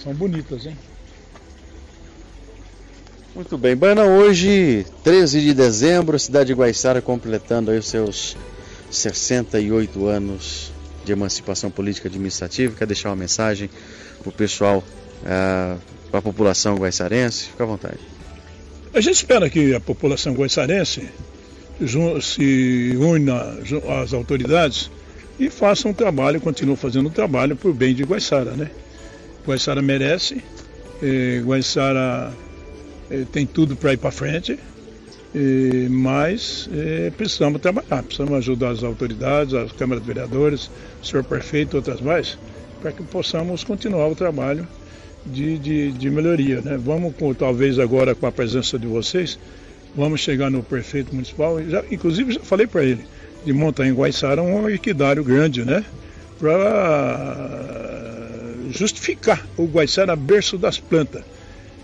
São 0.02 0.14
bonitas, 0.14 0.66
hein? 0.66 0.76
Muito 3.34 3.58
bem, 3.58 3.74
Bana, 3.74 4.04
hoje, 4.04 4.86
13 5.02 5.40
de 5.40 5.54
dezembro, 5.54 6.14
a 6.14 6.18
cidade 6.18 6.48
de 6.48 6.54
Guaiçara 6.54 7.02
completando 7.02 7.72
aí 7.72 7.78
os 7.78 7.88
seus 7.88 8.36
68 8.90 10.06
anos 10.06 10.70
de 11.04 11.10
emancipação 11.10 11.68
política 11.68 12.06
administrativa. 12.06 12.76
Quer 12.76 12.86
deixar 12.86 13.08
uma 13.08 13.16
mensagem 13.16 13.68
para 14.20 14.28
o 14.28 14.32
pessoal, 14.32 14.84
eh, 15.24 15.76
para 16.10 16.20
a 16.20 16.22
população 16.22 16.76
guaiçarense? 16.76 17.46
Fica 17.46 17.64
à 17.64 17.66
vontade. 17.66 17.98
A 18.92 19.00
gente 19.00 19.16
espera 19.16 19.50
que 19.50 19.74
a 19.74 19.80
população 19.80 20.32
guaiçarense 20.32 21.08
se 22.22 22.96
una 22.96 23.58
às 24.00 24.12
autoridades 24.12 24.88
e 25.38 25.50
faça 25.50 25.88
um 25.88 25.92
trabalho, 25.92 26.40
continue 26.40 26.76
fazendo 26.76 27.08
um 27.08 27.12
trabalho 27.12 27.56
por 27.56 27.72
bem 27.72 27.94
de 27.94 28.04
Guaiçara, 28.04 28.52
né? 28.52 28.70
Guaiçara 29.46 29.82
merece, 29.82 30.42
eh, 31.02 31.42
Guaiçara 31.44 32.32
eh, 33.10 33.24
tem 33.30 33.46
tudo 33.46 33.76
para 33.76 33.92
ir 33.92 33.96
para 33.96 34.10
frente, 34.10 34.58
eh, 35.34 35.88
mas 35.90 36.68
eh, 36.72 37.12
precisamos 37.16 37.60
trabalhar, 37.60 38.02
precisamos 38.02 38.34
ajudar 38.38 38.70
as 38.70 38.82
autoridades, 38.82 39.52
as 39.52 39.72
câmaras 39.72 40.02
de 40.02 40.06
vereadores, 40.06 40.70
o 41.02 41.06
senhor 41.06 41.24
prefeito, 41.24 41.76
outras 41.76 42.00
mais, 42.00 42.38
para 42.80 42.92
que 42.92 43.02
possamos 43.02 43.64
continuar 43.64 44.08
o 44.08 44.14
trabalho 44.14 44.66
de, 45.26 45.58
de, 45.58 45.92
de 45.92 46.10
melhoria, 46.10 46.60
né? 46.60 46.78
Vamos, 46.78 47.14
com, 47.16 47.34
talvez 47.34 47.78
agora 47.78 48.14
com 48.14 48.26
a 48.26 48.32
presença 48.32 48.78
de 48.78 48.86
vocês, 48.86 49.38
vamos 49.96 50.20
chegar 50.20 50.50
no 50.50 50.62
prefeito 50.62 51.12
municipal, 51.12 51.62
já, 51.68 51.82
inclusive 51.90 52.32
já 52.32 52.40
falei 52.40 52.66
para 52.66 52.84
ele, 52.84 53.04
de 53.44 53.52
montar 53.52 53.86
em 53.86 53.92
Guaiçara 53.92 54.42
um 54.42 54.68
equidário 54.68 55.22
grande, 55.22 55.64
né? 55.64 55.84
Para 56.38 57.60
justificar 58.70 59.46
o 59.56 59.64
Guaiçara 59.66 60.16
berço 60.16 60.58
das 60.58 60.78
plantas. 60.78 61.22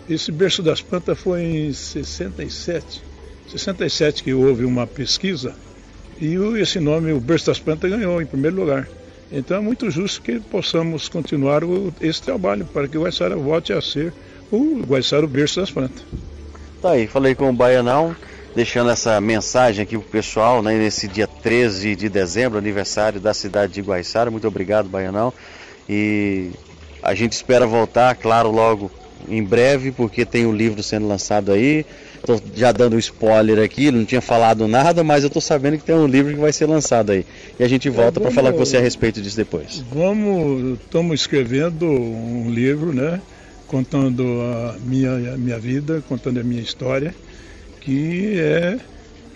Esse 0.09 0.33
berço 0.33 0.63
das 0.63 0.81
plantas 0.81 1.19
foi 1.19 1.43
em 1.43 1.73
67, 1.73 3.03
67 3.49 4.25
que 4.25 4.33
houve 4.35 4.65
uma 4.65 4.87
pesquisa 4.87 5.55
e 6.21 6.35
esse 6.61 6.79
nome, 6.79 7.13
o 7.13 7.21
berço 7.21 7.47
das 7.47 7.59
plantas, 7.59 7.91
ganhou 7.91 8.21
em 8.21 8.27
primeiro 8.27 8.57
lugar. 8.57 8.87
Então 9.33 9.57
é 9.57 9.61
muito 9.61 9.91
justo 9.91 10.21
que 10.21 10.39
possamos 10.39 11.09
continuar 11.09 11.65
o, 11.65 11.95
esse 12.01 12.21
trabalho 12.21 12.67
para 12.67 12.87
que 12.87 12.99
o 12.99 13.03
Guaiçara 13.03 13.37
volte 13.37 13.73
a 13.73 13.81
ser 13.81 14.13
o 14.51 14.83
Guaiçara 14.83 15.25
o 15.25 15.29
berço 15.29 15.61
das 15.61 15.71
plantas. 15.71 16.05
Tá 16.83 16.91
aí, 16.91 17.07
falei 17.07 17.35
com 17.35 17.49
o 17.49 17.53
Baianão 17.53 18.15
deixando 18.55 18.91
essa 18.91 19.21
mensagem 19.21 19.83
aqui 19.83 19.97
pro 19.97 20.09
pessoal, 20.09 20.63
né, 20.63 20.77
nesse 20.77 21.09
dia 21.09 21.27
13 21.27 21.95
de 21.95 22.09
dezembro, 22.09 22.59
aniversário 22.59 23.21
da 23.21 23.33
cidade 23.33 23.75
de 23.75 23.81
Guaiçara. 23.81 24.31
Muito 24.31 24.47
obrigado, 24.47 24.89
Baianão. 24.89 25.33
E 25.89 26.51
a 27.03 27.15
gente 27.15 27.33
espera 27.33 27.67
voltar, 27.67 28.15
claro, 28.17 28.51
logo 28.51 28.91
em 29.29 29.43
breve, 29.43 29.93
porque 29.93 30.25
tem 30.25 30.47
um 30.47 30.53
livro 30.53 30.83
sendo 30.83 31.07
lançado 31.07 31.53
aí. 31.53 31.85
Estou 32.17 32.41
já 32.55 32.71
dando 32.71 32.97
um 32.97 32.99
spoiler 32.99 33.63
aqui, 33.65 33.91
não 33.91 34.05
tinha 34.05 34.21
falado 34.21 34.69
nada, 34.69 35.03
mas 35.03 35.23
eu 35.23 35.29
estou 35.29 35.41
sabendo 35.41 35.79
que 35.79 35.85
tem 35.85 35.95
um 35.95 36.07
livro 36.07 36.35
que 36.35 36.41
vai 36.41 36.53
ser 36.53 36.67
lançado 36.67 37.13
aí. 37.13 37.25
E 37.59 37.65
a 37.65 37.69
gente 37.69 37.89
volta 37.89 38.21
é, 38.21 38.23
para 38.23 38.31
falar 38.31 38.53
com 38.53 38.59
você 38.59 38.77
a 38.77 38.81
respeito 38.81 39.23
disso 39.23 39.37
depois. 39.37 39.83
Vamos, 39.93 40.79
estamos 40.81 41.21
escrevendo 41.21 41.87
um 41.87 42.51
livro, 42.51 42.93
né? 42.93 43.21
Contando 43.67 44.23
a 44.43 44.77
minha, 44.85 45.35
a 45.35 45.37
minha 45.39 45.59
vida, 45.59 46.03
contando 46.09 46.41
a 46.41 46.43
minha 46.43 46.61
história 46.61 47.15
que 47.81 48.39
é, 48.39 48.79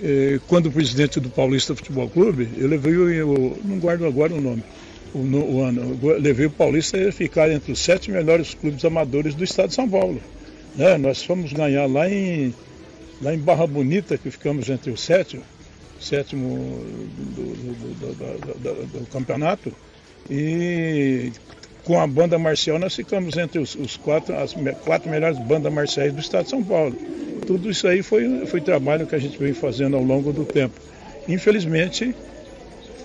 é, 0.03 0.41
quando 0.47 0.67
o 0.67 0.73
presidente 0.73 1.19
do 1.19 1.31
Paulista 1.31 1.75
Futebol 1.75 2.09
Clube, 2.09 2.49
eu 2.57 2.69
levei, 2.69 2.95
eu 2.95 3.59
não 3.65 3.79
guardo 3.79 4.07
agora 4.07 4.35
o 4.35 4.41
nome, 4.41 4.63
o, 5.15 5.19
o 5.19 5.63
ano, 5.63 5.99
eu 6.03 6.21
levei 6.21 6.47
o 6.47 6.51
Paulista 6.51 7.09
a 7.09 7.13
ficar 7.13 7.51
entre 7.51 7.73
os 7.73 7.79
sete 7.79 8.11
melhores 8.11 8.55
clubes 8.55 8.85
amadores 8.85 9.35
do 9.35 9.45
estado 9.45 9.69
de 9.69 9.75
São 9.75 9.89
Paulo. 9.89 10.21
Né? 10.75 10.99
Nós 10.99 11.23
fomos 11.23 11.53
ganhar 11.53 11.87
lá 11.87 12.11
em, 12.11 12.53
lá 13.23 13.35
em 13.35 13.39
Barra 13.39 13.67
Bonita, 13.67 14.19
que 14.19 14.31
ficamos 14.31 14.69
entre 14.69 14.91
os 14.91 15.01
sete, 15.01 15.41
sétimo 16.01 16.85
do, 17.35 17.43
do, 17.43 18.15
do, 18.15 19.01
do, 19.01 19.07
campeonato, 19.07 19.73
e 20.29 21.33
com 21.85 22.01
a 22.01 22.07
banda 22.07 22.39
marcial 22.39 22.79
nós 22.79 22.95
ficamos 22.95 23.37
entre 23.37 23.59
os, 23.59 23.75
os 23.75 23.97
quatro, 23.97 24.35
as 24.37 24.55
quatro 24.85 25.11
melhores 25.11 25.39
bandas 25.39 25.73
marciais 25.73 26.13
do 26.13 26.21
estado 26.21 26.45
de 26.45 26.51
São 26.51 26.63
Paulo. 26.63 26.97
Tudo 27.47 27.71
isso 27.71 27.87
aí 27.87 28.03
foi, 28.03 28.47
foi 28.47 28.61
trabalho 28.61 29.07
que 29.07 29.15
a 29.15 29.19
gente 29.19 29.39
vem 29.39 29.53
fazendo 29.53 29.97
ao 29.97 30.03
longo 30.03 30.33
do 30.33 30.45
tempo. 30.45 30.75
Infelizmente, 31.29 32.15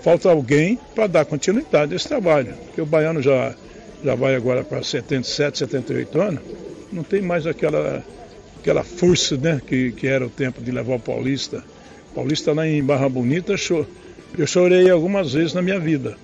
falta 0.01 0.29
alguém 0.29 0.79
para 0.95 1.07
dar 1.07 1.25
continuidade 1.25 1.93
a 1.93 1.95
esse 1.95 2.07
trabalho, 2.07 2.53
porque 2.65 2.81
o 2.81 2.85
baiano 2.85 3.21
já, 3.21 3.53
já 4.03 4.15
vai 4.15 4.35
agora 4.35 4.63
para 4.63 4.81
77, 4.81 5.59
78 5.59 6.21
anos, 6.21 6.41
não 6.91 7.03
tem 7.03 7.21
mais 7.21 7.45
aquela, 7.45 8.03
aquela 8.59 8.83
força 8.83 9.35
né, 9.35 9.61
que, 9.65 9.91
que 9.91 10.07
era 10.07 10.25
o 10.25 10.29
tempo 10.29 10.61
de 10.61 10.71
levar 10.71 10.95
o 10.95 10.99
Paulista. 10.99 11.63
Paulista 12.15 12.53
lá 12.53 12.65
em 12.67 12.81
Barra 12.83 13.09
Bonita, 13.09 13.55
eu 14.37 14.47
chorei 14.47 14.89
algumas 14.89 15.33
vezes 15.33 15.53
na 15.53 15.61
minha 15.61 15.79
vida. 15.79 16.17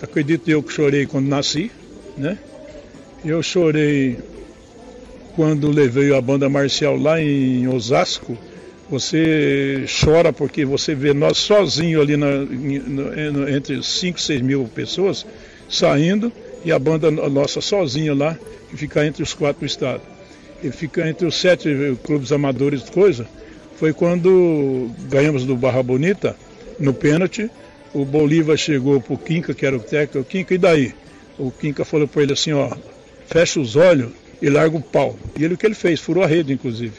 Acredito 0.00 0.48
eu 0.48 0.62
que 0.62 0.72
chorei 0.72 1.06
quando 1.06 1.28
nasci, 1.28 1.70
né? 2.16 2.38
Eu 3.24 3.42
chorei 3.42 4.18
quando 5.34 5.70
levei 5.70 6.14
a 6.14 6.20
banda 6.20 6.48
marcial 6.48 6.96
lá 6.96 7.20
em 7.20 7.66
Osasco, 7.68 8.36
você 8.90 9.86
chora 10.04 10.32
porque 10.32 10.64
você 10.64 10.94
vê 10.94 11.14
nós 11.14 11.38
sozinhos 11.38 12.02
ali 12.02 12.16
na, 12.16 12.26
na, 12.26 13.50
entre 13.50 13.82
5 13.82 14.18
e 14.18 14.22
6 14.22 14.42
mil 14.42 14.68
pessoas 14.74 15.24
saindo 15.68 16.30
e 16.64 16.70
a 16.70 16.78
banda 16.78 17.10
nossa 17.10 17.60
sozinha 17.60 18.14
lá, 18.14 18.38
que 18.70 18.76
fica 18.76 19.04
entre 19.06 19.22
os 19.22 19.34
quatro 19.34 19.64
estados. 19.64 20.06
E 20.62 20.70
fica 20.70 21.08
entre 21.08 21.26
os 21.26 21.34
sete 21.34 21.68
clubes 22.04 22.30
amadores 22.30 22.88
coisa. 22.88 23.26
Foi 23.76 23.92
quando 23.92 24.90
ganhamos 25.08 25.44
do 25.44 25.56
Barra 25.56 25.82
Bonita, 25.82 26.36
no 26.78 26.94
pênalti, 26.94 27.50
o 27.92 28.04
Bolívar 28.04 28.56
chegou 28.56 29.00
pro 29.00 29.18
Quinca, 29.18 29.52
que 29.54 29.66
era 29.66 29.76
o 29.76 29.80
técnico, 29.80 30.28
Quinca, 30.28 30.54
e 30.54 30.58
daí? 30.58 30.94
O 31.38 31.50
Quinca 31.50 31.84
falou 31.84 32.06
para 32.06 32.22
ele 32.22 32.32
assim, 32.32 32.52
ó, 32.52 32.70
fecha 33.26 33.58
os 33.58 33.76
olhos 33.76 34.10
e 34.40 34.48
larga 34.48 34.76
o 34.76 34.82
pau. 34.82 35.16
E 35.38 35.44
ele 35.44 35.54
o 35.54 35.56
que 35.56 35.66
ele 35.66 35.74
fez, 35.74 36.00
furou 36.00 36.22
a 36.22 36.26
rede, 36.26 36.52
inclusive. 36.52 36.94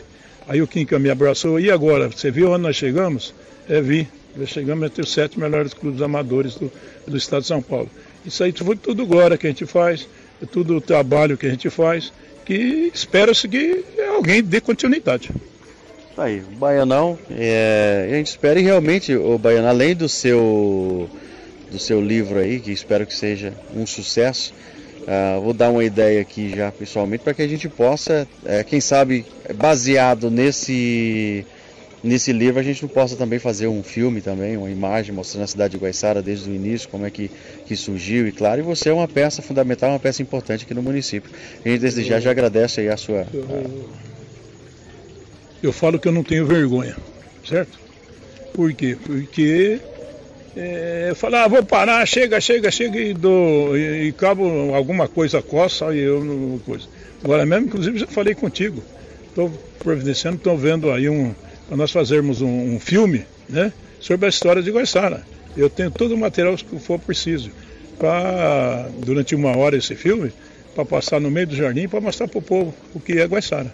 Aí 0.48 0.62
o 0.62 0.68
Quinca 0.68 1.00
me 1.00 1.10
abraçou, 1.10 1.60
e 1.60 1.72
agora? 1.72 2.10
Você 2.10 2.32
viu 2.32 2.52
onde 2.52 2.64
nós 2.64 2.76
chegamos? 2.76 3.34
É, 3.70 3.82
vi. 3.82 4.08
Nós 4.36 4.50
chegamos 4.50 4.86
entre 4.86 5.02
os 5.02 5.12
sete 5.12 5.40
melhores 5.40 5.74
clubes 5.74 6.02
amadores 6.02 6.56
do, 6.56 6.72
do 7.08 7.16
estado 7.16 7.42
de 7.42 7.48
São 7.48 7.62
Paulo. 7.62 7.90
Isso 8.26 8.44
aí 8.44 8.52
foi 8.52 8.76
tudo 8.76 9.06
glória 9.06 9.38
que 9.38 9.46
a 9.46 9.50
gente 9.50 9.66
faz, 9.66 10.08
é 10.42 10.46
tudo 10.46 10.82
trabalho 10.82 11.38
que 11.38 11.46
a 11.46 11.50
gente 11.50 11.70
faz, 11.70 12.12
que 12.46 12.92
espera-se 12.94 13.48
que 13.48 13.84
alguém 14.16 14.42
dê 14.42 14.60
continuidade. 14.60 15.30
Aí, 16.18 16.40
o 16.40 16.58
Baianão, 16.58 17.18
é, 17.32 18.08
a 18.12 18.16
gente 18.16 18.28
espera 18.28 18.60
e 18.60 18.64
realmente, 18.64 19.16
o 19.16 19.38
Baiano, 19.38 19.68
além 19.68 19.96
do 19.96 20.08
seu, 20.08 21.10
do 21.74 21.80
seu 21.80 22.00
livro 22.00 22.40
aí, 22.40 22.60
que 22.60 22.72
espero 22.72 23.06
que 23.06 23.14
seja 23.14 23.54
um 23.76 23.86
sucesso, 23.86 24.54
Uh, 25.04 25.42
vou 25.42 25.54
dar 25.54 25.70
uma 25.70 25.84
ideia 25.84 26.22
aqui 26.22 26.50
já 26.56 26.72
pessoalmente 26.72 27.26
para 27.26 27.34
que 27.34 27.42
a 27.42 27.48
gente 27.48 27.68
possa, 27.68 28.26
é, 28.46 28.64
quem 28.64 28.80
sabe, 28.80 29.26
baseado 29.54 30.32
nesse 30.32 31.46
nesse 32.02 32.32
livro 32.32 32.60
a 32.60 32.64
gente 32.64 32.82
não 32.82 32.90
possa 32.90 33.16
também 33.16 33.38
fazer 33.38 33.68
um 33.68 33.84
filme 33.84 34.22
também, 34.22 34.56
uma 34.56 34.70
imagem 34.70 35.14
mostrando 35.14 35.44
a 35.44 35.48
cidade 35.48 35.72
de 35.74 35.78
Guaiçara 35.78 36.22
desde 36.22 36.50
o 36.50 36.54
início, 36.54 36.88
como 36.88 37.06
é 37.06 37.10
que, 37.10 37.30
que 37.66 37.76
surgiu 37.76 38.28
e 38.28 38.32
claro, 38.32 38.62
e 38.62 38.64
você 38.64 38.90
é 38.90 38.94
uma 38.94 39.08
peça 39.08 39.42
fundamental, 39.42 39.90
uma 39.90 40.00
peça 40.00 40.22
importante 40.22 40.64
aqui 40.64 40.74
no 40.74 40.82
município. 40.82 41.30
A 41.66 41.70
gente 41.70 41.82
desde 41.82 42.04
já 42.04 42.20
já 42.20 42.32
agradece 42.32 42.82
aí 42.82 42.90
a 42.90 42.98
sua... 42.98 43.28
Eu, 43.34 43.90
eu 45.62 45.74
falo 45.74 46.00
que 46.00 46.08
eu 46.08 46.12
não 46.12 46.24
tenho 46.24 46.46
vergonha, 46.46 46.96
certo? 47.48 47.80
Por 48.54 48.74
quê? 48.74 48.98
Porque 49.02 49.80
é, 50.56 51.08
eu 51.10 51.16
falo, 51.16 51.36
ah, 51.38 51.48
vou 51.48 51.64
parar, 51.64 52.06
chega, 52.06 52.40
chega, 52.40 52.70
chega 52.70 53.00
e 53.00 53.14
dou, 53.14 53.76
e, 53.76 54.08
e 54.08 54.12
cabo 54.12 54.74
alguma 54.74 55.08
coisa 55.08 55.42
coça 55.42 55.94
e 55.96 56.00
eu 56.00 56.24
não 56.24 56.60
coisa. 56.60 56.86
Agora 57.24 57.46
mesmo, 57.46 57.68
inclusive, 57.68 58.00
já 58.00 58.08
falei 58.08 58.36
contigo. 58.36 58.84
Estou 59.30 59.52
providenciando, 59.80 60.38
estou 60.38 60.56
vendo 60.56 60.92
aí 60.92 61.10
um, 61.10 61.34
para 61.68 61.76
nós 61.76 61.92
fazermos 61.92 62.42
um, 62.42 62.76
um, 62.76 62.80
filme 62.80 63.26
né, 63.50 63.74
sobre 64.00 64.28
a 64.28 64.30
história 64.30 64.62
de 64.62 64.70
Guaiçara. 64.70 65.26
Eu 65.58 65.70
tenho 65.70 65.90
todo 65.90 66.14
o 66.14 66.18
material 66.18 66.56
que 66.56 66.80
for 66.80 67.00
preciso 67.00 67.50
para, 67.98 68.90
durante 69.00 69.34
uma 69.34 69.58
hora 69.58 69.76
esse 69.76 69.96
filme, 69.96 70.32
para 70.76 70.86
passar 70.86 71.20
no 71.20 71.32
meio 71.32 71.48
do 71.48 71.56
jardim 71.56 71.88
para 71.88 72.02
mostrar 72.02 72.28
para 72.28 72.40
o 72.40 72.42
povo 72.42 72.74
o 72.94 73.00
que 73.00 73.14
é 73.14 73.26
Guaiçara. 73.26 73.74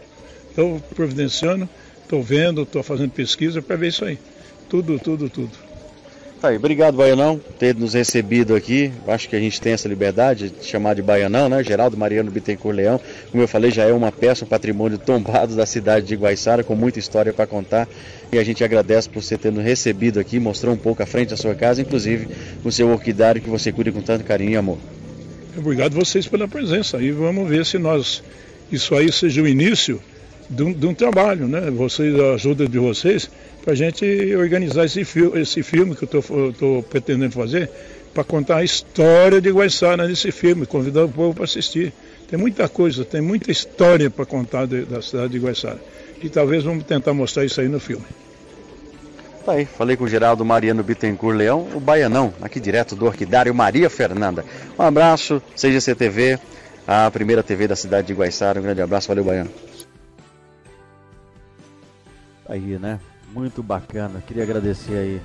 Estou 0.50 0.80
providenciando, 0.96 1.68
estou 2.04 2.24
vendo, 2.24 2.64
estou 2.64 2.84
fazendo 2.84 3.12
pesquisa 3.12 3.62
para 3.62 3.76
ver 3.76 3.88
isso 3.90 4.06
aí. 4.06 4.18
Tudo, 4.70 4.98
tudo, 5.00 5.30
tudo. 5.30 5.69
Tá 6.42 6.48
aí, 6.48 6.56
obrigado, 6.56 6.96
Baianão, 6.96 7.38
por 7.38 7.52
ter 7.52 7.76
nos 7.76 7.94
recebido 7.94 8.56
aqui. 8.56 8.94
Acho 9.06 9.28
que 9.28 9.36
a 9.36 9.40
gente 9.40 9.60
tem 9.60 9.74
essa 9.74 9.90
liberdade 9.90 10.50
de 10.50 10.66
chamar 10.66 10.94
de 10.94 11.02
Baianão, 11.02 11.50
né? 11.50 11.62
Geraldo 11.62 11.98
Mariano 11.98 12.32
Bittencourt 12.32 12.78
Leão. 12.78 12.98
Como 13.30 13.44
eu 13.44 13.48
falei, 13.48 13.72
já 13.72 13.84
é 13.84 13.92
uma 13.92 14.10
peça, 14.10 14.46
um 14.46 14.48
patrimônio 14.48 14.98
tombado 14.98 15.54
da 15.54 15.66
cidade 15.66 16.06
de 16.06 16.16
Guaiçara, 16.16 16.64
com 16.64 16.76
muita 16.76 16.98
história 16.98 17.34
para 17.34 17.46
contar. 17.46 17.90
E 18.32 18.40
a 18.40 18.44
gente 18.44 18.64
agradece 18.64 19.10
por 19.10 19.22
você 19.22 19.38
ter 19.38 19.52
nos 19.52 19.66
recebido 19.66 20.18
aqui, 20.18 20.40
mostrou 20.40 20.74
um 20.74 20.78
pouco 20.78 21.04
à 21.04 21.06
frente 21.06 21.32
da 21.32 21.36
sua 21.36 21.54
casa, 21.56 21.82
inclusive 21.82 22.30
o 22.64 22.72
seu 22.72 22.88
orquidário 22.90 23.42
que 23.42 23.50
você 23.50 23.70
cuida 23.74 23.92
com 23.92 24.02
tanto 24.02 24.24
carinho 24.24 24.52
e 24.52 24.56
amor. 24.56 24.78
Obrigado 25.58 25.94
vocês 25.94 26.26
pela 26.26 26.48
presença. 26.48 27.02
E 27.02 27.12
vamos 27.12 27.50
ver 27.50 27.66
se 27.66 27.78
nós 27.78 28.24
isso 28.72 28.96
aí 28.96 29.12
seja 29.12 29.42
o 29.42 29.48
início 29.48 30.02
de 30.50 30.64
um, 30.64 30.72
de 30.72 30.88
um 30.88 30.94
trabalho, 30.94 31.50
né? 31.50 31.70
Vocês, 31.70 32.18
a 32.18 32.36
ajuda 32.36 32.66
de 32.66 32.80
vocês 32.80 33.30
para 33.70 33.74
a 33.74 33.78
gente 33.78 34.36
organizar 34.36 34.86
esse, 34.86 35.06
fi 35.06 35.20
esse 35.36 35.62
filme 35.62 35.96
que 35.96 36.04
eu 36.04 36.50
estou 36.50 36.82
pretendendo 36.82 37.32
fazer, 37.32 37.70
para 38.16 38.24
contar 38.24 38.58
a 38.58 38.64
história 38.64 39.40
de 39.40 39.52
Guaiçara 39.52 40.08
nesse 40.08 40.32
filme, 40.32 40.66
convidar 40.66 41.06
o 41.06 41.10
povo 41.10 41.36
para 41.36 41.44
assistir. 41.44 41.94
Tem 42.28 42.40
muita 42.40 42.68
coisa, 42.68 43.06
tem 43.06 43.22
muita 43.22 43.52
história 43.52 44.10
para 44.10 44.26
contar 44.26 44.66
de, 44.66 44.86
da 44.86 45.04
cidade 45.04 45.34
de 45.34 45.38
Guaiçara. 45.38 45.80
E 46.20 46.30
talvez 46.30 46.64
vamos 46.64 46.84
tentar 46.84 47.14
mostrar 47.14 47.46
isso 47.46 47.62
aí 47.62 47.68
no 47.68 47.80
filme. 47.80 48.04
Tá 49.46 49.52
aí, 49.52 49.66
falei 49.66 49.96
com 49.96 50.06
o 50.06 50.10
Geraldo 50.10 50.44
Mariano 50.44 50.82
Bittencourt 50.82 51.38
Leão, 51.38 51.68
o 51.76 51.80
Baianão, 51.80 52.34
aqui 52.42 52.60
direto 52.60 52.96
do 52.96 53.06
Orquidário 53.06 53.54
Maria 53.54 53.88
Fernanda. 53.88 54.44
Um 54.80 54.82
abraço, 54.82 55.40
seja 55.56 55.80
CTV, 55.80 56.40
a 56.88 57.12
primeira 57.12 57.44
TV 57.44 57.68
da 57.68 57.76
cidade 57.76 58.08
de 58.08 58.16
Guaiçara. 58.16 58.60
Um 58.60 58.64
grande 58.64 58.82
abraço, 58.82 59.08
valeu, 59.08 59.24
Baiano. 59.24 59.52
Aí, 62.48 62.80
né? 62.80 63.00
Muito 63.34 63.62
bacana. 63.64 64.22
Queria 64.22 64.44
agradecer 64.44 64.94
aí 64.94 65.22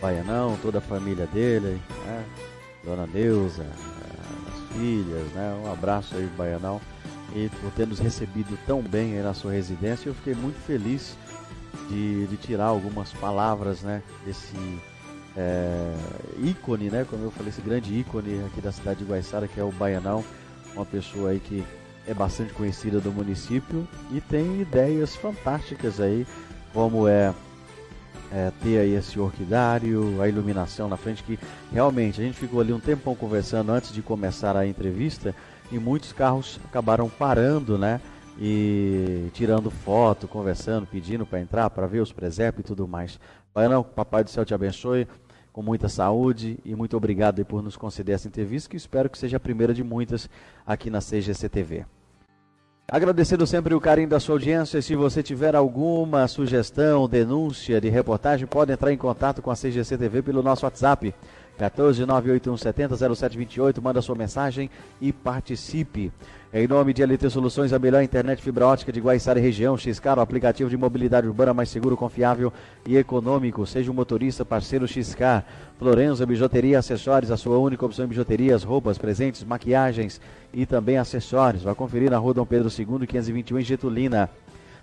Baianão, 0.00 0.58
toda 0.62 0.78
a 0.78 0.80
família 0.80 1.26
dele, 1.26 1.80
né? 2.04 2.24
Dona 2.84 3.06
Neuza, 3.06 3.66
as 4.48 4.76
filhas, 4.76 5.26
né? 5.32 5.54
Um 5.64 5.72
abraço 5.72 6.16
aí, 6.16 6.26
Baianão. 6.36 6.80
E 7.34 7.48
por 7.60 7.70
ter 7.72 7.86
nos 7.86 7.98
recebido 7.98 8.58
tão 8.66 8.82
bem 8.82 9.16
aí 9.16 9.22
na 9.22 9.34
sua 9.34 9.52
residência, 9.52 10.08
eu 10.08 10.14
fiquei 10.14 10.34
muito 10.34 10.58
feliz 10.66 11.16
de, 11.88 12.26
de 12.26 12.36
tirar 12.36 12.66
algumas 12.66 13.12
palavras, 13.12 13.82
né? 13.82 14.02
Desse 14.24 14.56
é, 15.36 15.94
ícone, 16.38 16.90
né? 16.90 17.06
Como 17.08 17.24
eu 17.24 17.30
falei, 17.30 17.50
esse 17.50 17.60
grande 17.60 17.94
ícone 17.94 18.42
aqui 18.46 18.60
da 18.60 18.72
cidade 18.72 19.04
de 19.04 19.10
Guaiçara, 19.10 19.46
que 19.46 19.60
é 19.60 19.64
o 19.64 19.70
Baianão. 19.70 20.24
Uma 20.74 20.86
pessoa 20.86 21.30
aí 21.30 21.40
que 21.40 21.64
é 22.06 22.14
bastante 22.14 22.52
conhecida 22.54 23.00
do 23.00 23.12
município 23.12 23.86
e 24.10 24.20
tem 24.20 24.60
ideias 24.60 25.14
fantásticas 25.14 26.00
aí 26.00 26.26
como 26.72 27.08
é, 27.08 27.34
é, 28.32 28.52
ter 28.62 28.78
aí 28.78 28.94
esse 28.94 29.18
orquidário, 29.18 30.20
a 30.20 30.28
iluminação 30.28 30.88
na 30.88 30.96
frente, 30.96 31.22
que 31.22 31.38
realmente 31.72 32.20
a 32.20 32.24
gente 32.24 32.38
ficou 32.38 32.60
ali 32.60 32.72
um 32.72 32.80
tempão 32.80 33.14
conversando 33.14 33.72
antes 33.72 33.92
de 33.92 34.02
começar 34.02 34.56
a 34.56 34.66
entrevista 34.66 35.34
e 35.70 35.78
muitos 35.78 36.12
carros 36.12 36.60
acabaram 36.64 37.08
parando, 37.08 37.78
né? 37.78 38.00
E 38.38 39.28
tirando 39.34 39.70
foto, 39.70 40.26
conversando, 40.26 40.86
pedindo 40.86 41.26
para 41.26 41.40
entrar, 41.40 41.68
para 41.70 41.86
ver 41.86 42.00
os 42.00 42.12
presépios 42.12 42.64
e 42.64 42.66
tudo 42.66 42.88
mais. 42.88 43.20
Baianão, 43.54 43.82
Papai 43.82 44.24
do 44.24 44.30
Céu 44.30 44.44
te 44.44 44.54
abençoe, 44.54 45.06
com 45.52 45.62
muita 45.62 45.88
saúde 45.88 46.58
e 46.64 46.74
muito 46.74 46.96
obrigado 46.96 47.44
por 47.44 47.62
nos 47.62 47.76
conceder 47.76 48.14
essa 48.14 48.28
entrevista, 48.28 48.70
que 48.70 48.76
espero 48.76 49.10
que 49.10 49.18
seja 49.18 49.36
a 49.36 49.40
primeira 49.40 49.74
de 49.74 49.82
muitas 49.82 50.30
aqui 50.64 50.88
na 50.88 51.00
CGC 51.00 51.48
TV. 51.48 51.84
Agradecendo 52.92 53.46
sempre 53.46 53.72
o 53.72 53.80
carinho 53.80 54.08
da 54.08 54.18
sua 54.18 54.34
audiência. 54.34 54.82
Se 54.82 54.96
você 54.96 55.22
tiver 55.22 55.54
alguma 55.54 56.26
sugestão, 56.26 57.08
denúncia 57.08 57.80
de 57.80 57.88
reportagem, 57.88 58.48
pode 58.48 58.72
entrar 58.72 58.92
em 58.92 58.96
contato 58.96 59.40
com 59.40 59.48
a 59.48 59.54
CGC 59.54 59.96
TV 59.96 60.22
pelo 60.22 60.42
nosso 60.42 60.66
WhatsApp. 60.66 61.14
14 61.60 62.06
98170 62.06 62.96
0728, 62.96 63.82
manda 63.82 64.00
sua 64.00 64.14
mensagem 64.14 64.70
e 64.98 65.12
participe. 65.12 66.10
Em 66.54 66.66
nome 66.66 66.94
de 66.94 67.04
LT 67.04 67.28
Soluções, 67.28 67.74
a 67.74 67.78
melhor 67.78 68.02
internet 68.02 68.42
fibra 68.42 68.66
ótica 68.66 68.90
de 68.90 68.98
Guaiçara 68.98 69.38
e 69.38 69.42
região, 69.42 69.76
Xcar, 69.76 70.18
o 70.18 70.22
aplicativo 70.22 70.70
de 70.70 70.76
mobilidade 70.76 71.26
urbana 71.26 71.52
mais 71.52 71.68
seguro, 71.68 71.98
confiável 71.98 72.50
e 72.86 72.96
econômico. 72.96 73.66
Seja 73.66 73.90
um 73.90 73.94
motorista 73.94 74.42
parceiro 74.42 74.88
Xcar. 74.88 75.44
Florenzo 75.78 76.26
Bijuteria 76.26 76.78
Acessórios, 76.78 77.30
a 77.30 77.36
sua 77.36 77.58
única 77.58 77.84
opção 77.84 78.06
em 78.06 78.08
bijuterias, 78.08 78.62
roupas, 78.62 78.96
presentes, 78.96 79.44
maquiagens 79.44 80.18
e 80.54 80.64
também 80.64 80.96
acessórios. 80.96 81.62
Vai 81.62 81.74
conferir 81.74 82.10
na 82.10 82.16
rua 82.16 82.32
Dom 82.32 82.46
Pedro 82.46 82.70
II, 82.70 83.06
521 83.06 83.58
em 83.58 83.62
Getulina. 83.62 84.30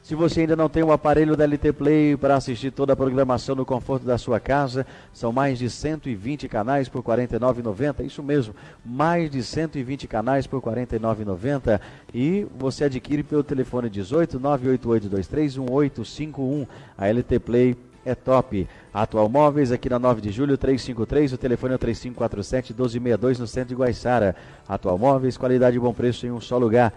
Se 0.02 0.16
você 0.16 0.42
ainda 0.42 0.56
não 0.56 0.70
tem 0.70 0.84
o 0.84 0.92
aparelho 0.92 1.36
da 1.36 1.46
LT 1.46 1.74
Play 1.74 2.18
para 2.18 2.36
assistir 2.36 2.72
toda 2.72 2.94
a 2.94 2.96
programação 2.96 3.56
no 3.56 3.66
conforto 3.66 4.06
da 4.06 4.18
sua 4.18 4.40
casa, 4.40 4.86
são 5.14 5.32
mais 5.32 5.60
de 5.60 5.70
120 5.70 6.48
canais 6.48 6.88
por 6.88 7.06
R$ 7.06 7.28
49,90. 7.28 8.06
Isso 8.06 8.24
mesmo, 8.24 8.56
mais 8.86 9.30
de 9.30 9.44
120 9.44 10.08
canais 10.08 10.48
por 10.48 10.64
R$ 10.64 10.86
49,90. 10.86 11.80
E 12.14 12.48
você 12.58 12.86
adquire 12.86 13.24
pelo 13.24 13.44
telefone 13.44 13.90
18 13.90 14.40
98823 14.40 15.58
1851. 15.58 16.66
A 16.98 17.08
LT 17.08 17.40
Play 17.40 17.78
é 18.06 18.16
top. 18.16 18.68
Atual 18.94 19.28
Móveis 19.28 19.72
aqui 19.72 19.90
na 19.90 20.00
9 20.00 20.22
de 20.22 20.32
julho 20.32 20.58
353, 20.58 21.34
o 21.34 21.38
telefone 21.38 21.76
é 21.76 21.78
3547 21.78 22.74
1262 22.74 23.40
no 23.40 23.46
centro 23.46 23.70
de 23.70 23.76
Guaiçara. 23.76 24.36
Atual 24.68 24.98
Móveis, 24.98 25.38
qualidade 25.38 25.76
e 25.76 25.80
bom 25.80 25.94
preço 25.94 26.26
em 26.26 26.32
um 26.32 26.40
só 26.40 26.58
lugar. 26.58 26.94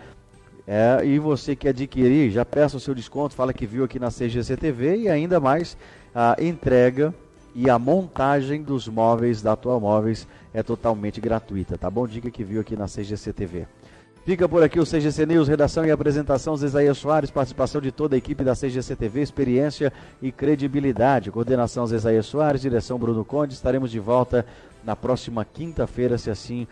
É, 0.73 1.05
e 1.05 1.19
você 1.19 1.57
que 1.57 1.67
adquirir, 1.67 2.31
já 2.31 2.45
peça 2.45 2.77
o 2.77 2.81
seu 2.81 2.95
desconto, 2.95 3.35
fala 3.35 3.53
que 3.53 3.67
viu 3.67 3.83
aqui 3.83 3.99
na 3.99 4.07
CGC 4.09 4.57
TV 4.57 4.99
e 4.99 5.09
ainda 5.09 5.41
mais 5.41 5.77
a 6.15 6.37
entrega 6.41 7.13
e 7.57 7.69
a 7.69 7.77
montagem 7.77 8.63
dos 8.63 8.87
móveis 8.87 9.43
da 9.43 9.55
Atual 9.55 9.81
Móveis 9.81 10.29
é 10.55 10.63
totalmente 10.63 11.21
gratuita, 11.21 11.77
tá 11.77 11.91
bom? 11.91 12.07
Dica 12.07 12.31
que 12.31 12.45
viu 12.45 12.61
aqui 12.61 12.77
na 12.77 12.87
CGC 12.87 13.33
TV. 13.33 13.67
Fica 14.25 14.49
por 14.49 14.63
aqui 14.63 14.79
o 14.79 14.85
CGC 14.85 15.27
News, 15.27 15.49
redação 15.49 15.85
e 15.85 15.91
apresentação 15.91 16.57
Zezaia 16.57 16.95
Soares, 16.95 17.33
participação 17.33 17.81
de 17.81 17.91
toda 17.91 18.15
a 18.15 18.19
equipe 18.19 18.45
da 18.45 18.55
CGC 18.55 18.95
TV, 18.95 19.23
experiência 19.23 19.93
e 20.23 20.31
credibilidade. 20.31 21.33
Coordenação 21.33 21.85
Zezaia 21.85 22.23
Soares, 22.23 22.61
direção 22.61 22.97
Bruno 22.97 23.25
Conde. 23.25 23.55
Estaremos 23.55 23.91
de 23.91 23.99
volta 23.99 24.47
na 24.85 24.95
próxima 24.95 25.45
quinta-feira, 25.45 26.17
se 26.17 26.31
assim 26.31 26.69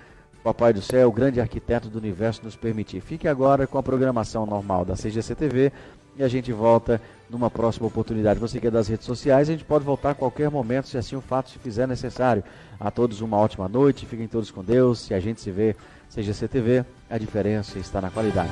Papai 0.48 0.72
do 0.72 0.80
Céu, 0.80 1.08
o 1.08 1.12
grande 1.12 1.42
arquiteto 1.42 1.90
do 1.90 1.98
universo, 1.98 2.40
nos 2.42 2.56
permitir. 2.56 3.02
Fique 3.02 3.28
agora 3.28 3.66
com 3.66 3.76
a 3.76 3.82
programação 3.82 4.46
normal 4.46 4.82
da 4.82 4.94
CGC 4.94 5.34
TV 5.34 5.70
e 6.16 6.22
a 6.22 6.28
gente 6.28 6.50
volta 6.52 6.98
numa 7.28 7.50
próxima 7.50 7.86
oportunidade. 7.86 8.40
Você 8.40 8.58
que 8.58 8.66
é 8.66 8.70
das 8.70 8.88
redes 8.88 9.04
sociais, 9.04 9.50
a 9.50 9.52
gente 9.52 9.64
pode 9.64 9.84
voltar 9.84 10.12
a 10.12 10.14
qualquer 10.14 10.50
momento, 10.50 10.88
se 10.88 10.96
assim 10.96 11.16
o 11.16 11.20
fato 11.20 11.50
se 11.50 11.58
fizer 11.58 11.86
necessário. 11.86 12.42
A 12.80 12.90
todos 12.90 13.20
uma 13.20 13.36
ótima 13.36 13.68
noite, 13.68 14.06
fiquem 14.06 14.26
todos 14.26 14.50
com 14.50 14.64
Deus. 14.64 15.00
Se 15.00 15.12
a 15.12 15.20
gente 15.20 15.38
se 15.38 15.50
vê 15.50 15.76
CGC 16.08 16.48
TV, 16.48 16.82
a 17.10 17.18
diferença 17.18 17.78
está 17.78 18.00
na 18.00 18.08
qualidade. 18.08 18.50